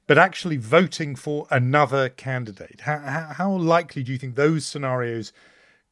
but 0.07 0.19
actually 0.19 0.59
voting 0.59 1.17
for 1.17 1.47
another 1.51 2.11
candidate? 2.11 2.83
How, 2.83 2.99
how, 3.37 3.51
likely 3.51 4.03
do 4.03 4.13
you 4.13 4.19
think 4.19 4.35
those 4.35 4.67
scenarios 4.67 5.33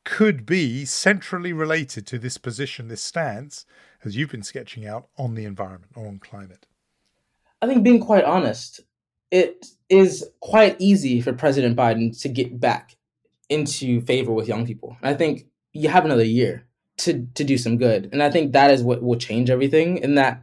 could 0.04 0.44
be 0.44 0.84
centrally 0.84 1.54
related 1.54 2.06
to 2.08 2.18
this 2.18 2.36
position, 2.36 2.88
this 2.88 3.02
stance, 3.02 3.64
as 4.04 4.14
you've 4.14 4.30
been 4.30 4.42
sketching 4.42 4.86
out 4.86 5.08
on 5.16 5.34
the 5.34 5.46
environment 5.46 5.92
or 5.94 6.06
on 6.06 6.18
climate? 6.18 6.66
I 7.62 7.66
think 7.66 7.82
being 7.82 8.00
quite 8.00 8.24
honest, 8.24 8.80
it 9.30 9.66
is 9.88 10.28
quite 10.40 10.76
easy 10.78 11.22
for 11.22 11.32
President 11.32 11.76
Biden 11.76 12.18
to 12.20 12.28
get 12.28 12.60
back 12.60 12.96
into 13.48 14.02
favor 14.02 14.32
with 14.32 14.48
young 14.48 14.66
people. 14.66 14.98
I 15.02 15.14
think 15.14 15.46
you 15.72 15.88
have 15.88 16.04
another 16.04 16.24
year 16.24 16.66
to 16.98 17.26
to 17.34 17.44
do 17.44 17.58
some 17.58 17.76
good. 17.76 18.08
And 18.12 18.22
I 18.22 18.30
think 18.30 18.52
that 18.52 18.70
is 18.70 18.82
what 18.82 19.02
will 19.02 19.16
change 19.16 19.50
everything. 19.50 19.98
In 19.98 20.14
that 20.14 20.42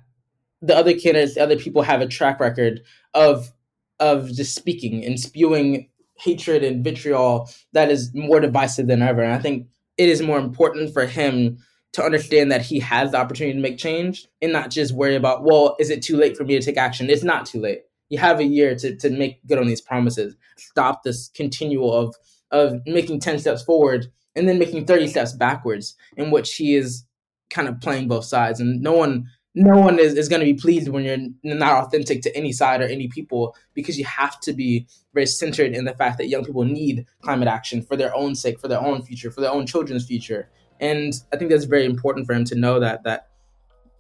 the 0.62 0.76
other 0.76 0.94
candidates, 0.94 1.36
the 1.36 1.44
other 1.44 1.58
people 1.58 1.82
have 1.82 2.02
a 2.02 2.08
track 2.08 2.40
record 2.40 2.82
of 3.14 3.52
of 4.00 4.32
just 4.32 4.56
speaking 4.56 5.04
and 5.06 5.20
spewing 5.20 5.90
hatred 6.18 6.64
and 6.64 6.84
vitriol 6.84 7.50
that 7.74 7.90
is 7.90 8.14
more 8.14 8.40
divisive 8.40 8.88
than 8.88 9.02
ever. 9.02 9.22
And 9.22 9.34
I 9.34 9.40
think 9.40 9.68
it 9.98 10.10
is 10.10 10.22
more 10.22 10.40
important 10.40 10.94
for 10.94 11.06
him 11.06 11.58
to 11.94 12.04
understand 12.04 12.52
that 12.52 12.64
he 12.64 12.80
has 12.80 13.12
the 13.12 13.18
opportunity 13.18 13.56
to 13.56 13.62
make 13.62 13.78
change 13.78 14.28
and 14.42 14.52
not 14.52 14.72
just 14.72 14.94
worry 14.94 15.16
about, 15.16 15.44
well, 15.44 15.76
is 15.80 15.90
it 15.90 16.02
too 16.02 16.18
late 16.18 16.36
for 16.36 16.44
me 16.44 16.58
to 16.58 16.66
take 16.66 16.78
action? 16.78 17.10
It's 17.10 17.24
not 17.24 17.46
too 17.46 17.60
late. 17.60 17.82
You 18.10 18.18
have 18.18 18.40
a 18.40 18.44
year 18.44 18.76
to, 18.76 18.96
to 18.96 19.10
make 19.12 19.46
good 19.48 19.60
on 19.60 19.68
these 19.68 19.82
promises. 19.82 20.36
Stop 20.58 21.04
this 21.04 21.30
continual 21.30 21.94
of 21.94 22.16
of 22.52 22.82
making 22.86 23.20
10 23.20 23.40
steps 23.40 23.64
forward 23.64 24.06
and 24.36 24.48
then 24.48 24.60
making 24.60 24.86
30 24.86 25.08
steps 25.08 25.34
backwards 25.34 25.96
in 26.18 26.32
which 26.32 26.56
he 26.56 26.76
is 26.76 27.06
kind 27.50 27.68
of 27.68 27.80
playing 27.80 28.08
both 28.08 28.26
sides. 28.26 28.60
And 28.60 28.82
no 28.82 28.94
one 28.94 29.30
no 29.56 29.78
one 29.78 30.00
is, 30.00 30.16
is 30.16 30.30
going 30.30 30.40
to 30.40 30.46
be 30.46 30.56
pleased 30.56 30.90
when 30.90 31.04
you're 31.04 31.56
not 31.56 31.86
authentic 31.86 32.24
to 32.24 32.36
any 32.36 32.52
side 32.52 32.82
or 32.82 32.86
any 32.86 33.08
people 33.08 33.56
because 33.76 34.00
you 34.00 34.06
have 34.06 34.40
to 34.40 34.52
be 34.52 34.88
very 35.14 35.28
centered 35.28 35.74
in 35.74 35.86
the 35.86 35.94
fact 35.94 36.18
that 36.18 36.28
young 36.28 36.44
people 36.44 36.64
need 36.64 37.06
climate 37.22 37.48
action 37.48 37.84
for 37.84 37.96
their 37.96 38.16
own 38.16 38.34
sake 38.34 38.60
for 38.60 38.68
their 38.68 38.82
own 38.82 39.04
future 39.04 39.30
for 39.30 39.42
their 39.42 39.52
own 39.52 39.68
children's 39.68 40.06
future. 40.06 40.50
And 40.80 41.14
i 41.32 41.38
think 41.38 41.52
that's 41.52 41.66
very 41.66 41.86
important 41.86 42.26
for 42.26 42.34
him 42.34 42.46
to 42.46 42.56
know 42.56 42.80
that 42.80 43.04
that 43.04 43.28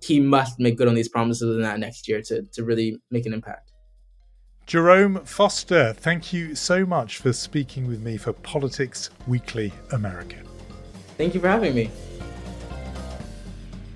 he 0.02 0.19
must 0.19 0.60
make 0.60 0.78
good 0.78 0.88
on 0.88 0.96
these 0.96 1.08
promises 1.08 1.56
in 1.56 1.62
that 1.62 1.80
next 1.80 2.08
year 2.08 2.22
to, 2.24 2.41
to 2.41 2.63
really 2.63 3.00
make 3.10 3.26
an 3.26 3.34
impact 3.34 3.72
Jerome 4.65 5.26
Foster, 5.26 5.91
thank 5.91 6.32
you 6.32 6.56
so 6.56 6.86
much 6.86 7.17
for 7.17 7.34
speaking 7.34 7.86
with 7.86 8.02
me 8.02 8.15
for 8.15 8.32
Politics 8.32 9.10
Weekly 9.28 9.73
America. 9.91 10.38
Thank 11.17 11.36
you 11.36 11.41
for 11.41 11.49
having 11.49 11.76
me. 11.76 11.91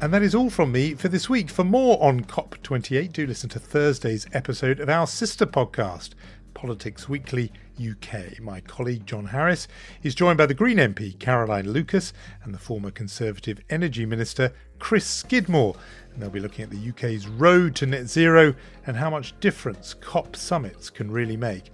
And 0.01 0.13
that 0.13 0.21
is 0.21 0.36
all 0.36 0.49
from 0.49 0.73
me 0.73 0.93
for 0.93 1.08
this 1.08 1.30
week. 1.30 1.49
For 1.49 1.63
more 1.63 2.03
on 2.03 2.25
COP28, 2.25 3.13
do 3.13 3.25
listen 3.25 3.49
to 3.51 3.60
Thursday's 3.60 4.27
episode 4.34 4.82
of 4.82 4.89
our 4.89 5.08
sister 5.08 5.45
podcast, 5.45 6.10
Politics 6.58 7.08
Weekly 7.08 7.52
UK. 7.80 8.39
My 8.39 8.62
colleague 8.62 9.06
John 9.06 9.26
Harris 9.26 9.67
is 10.02 10.15
joined 10.15 10.39
by 10.39 10.48
the 10.48 10.56
Green 10.56 10.78
MP 10.78 11.17
Caroline 11.20 11.72
Lucas 11.72 12.13
and 12.43 12.52
the 12.52 12.58
former 12.58 12.89
Conservative 12.89 13.62
Energy 13.70 14.08
Minister 14.08 14.52
Chris 14.80 15.06
Skidmore. 15.06 15.76
And 16.12 16.20
they'll 16.20 16.32
be 16.32 16.39
looking 16.39 16.63
at 16.63 16.72
the 16.72 16.89
UK's 16.89 17.28
road 17.28 17.76
to 17.76 17.86
net 17.86 18.08
zero 18.08 18.56
and 18.88 18.98
how 18.98 19.12
much 19.12 19.39
difference 19.39 19.93
COP 19.93 20.36
summits 20.36 20.89
can 20.89 21.12
really 21.12 21.38
make. 21.38 21.70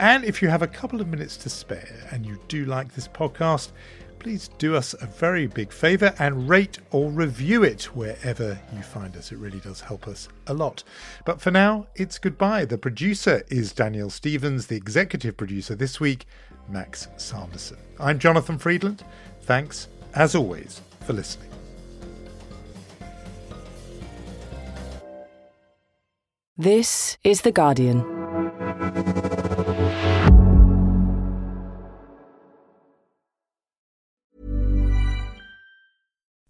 And 0.00 0.24
if 0.24 0.42
you 0.42 0.48
have 0.48 0.62
a 0.62 0.66
couple 0.66 1.00
of 1.00 1.06
minutes 1.06 1.36
to 1.36 1.48
spare 1.48 2.08
and 2.10 2.26
you 2.26 2.40
do 2.48 2.64
like 2.64 2.92
this 2.92 3.06
podcast, 3.06 3.70
please 4.24 4.48
do 4.56 4.74
us 4.74 4.94
a 5.02 5.06
very 5.06 5.46
big 5.46 5.70
favour 5.70 6.14
and 6.18 6.48
rate 6.48 6.78
or 6.92 7.10
review 7.10 7.62
it 7.62 7.82
wherever 7.94 8.58
you 8.74 8.82
find 8.82 9.14
us. 9.18 9.30
It 9.30 9.36
really 9.36 9.60
does 9.60 9.82
help 9.82 10.08
us 10.08 10.30
a 10.46 10.54
lot. 10.54 10.82
But 11.26 11.42
for 11.42 11.50
now, 11.50 11.88
it's 11.94 12.18
goodbye. 12.18 12.64
The 12.64 12.78
producer 12.78 13.44
is 13.48 13.74
Daniel 13.74 14.08
Stevens, 14.08 14.66
the 14.66 14.76
executive 14.76 15.36
producer 15.36 15.74
this 15.74 16.00
week, 16.00 16.24
Max 16.70 17.06
Sanderson. 17.18 17.76
I'm 18.00 18.18
Jonathan 18.18 18.56
Freedland. 18.56 19.04
Thanks, 19.42 19.88
as 20.14 20.34
always, 20.34 20.80
for 21.02 21.12
listening. 21.12 21.50
This 26.56 27.18
is 27.24 27.42
The 27.42 27.52
Guardian. 27.52 29.13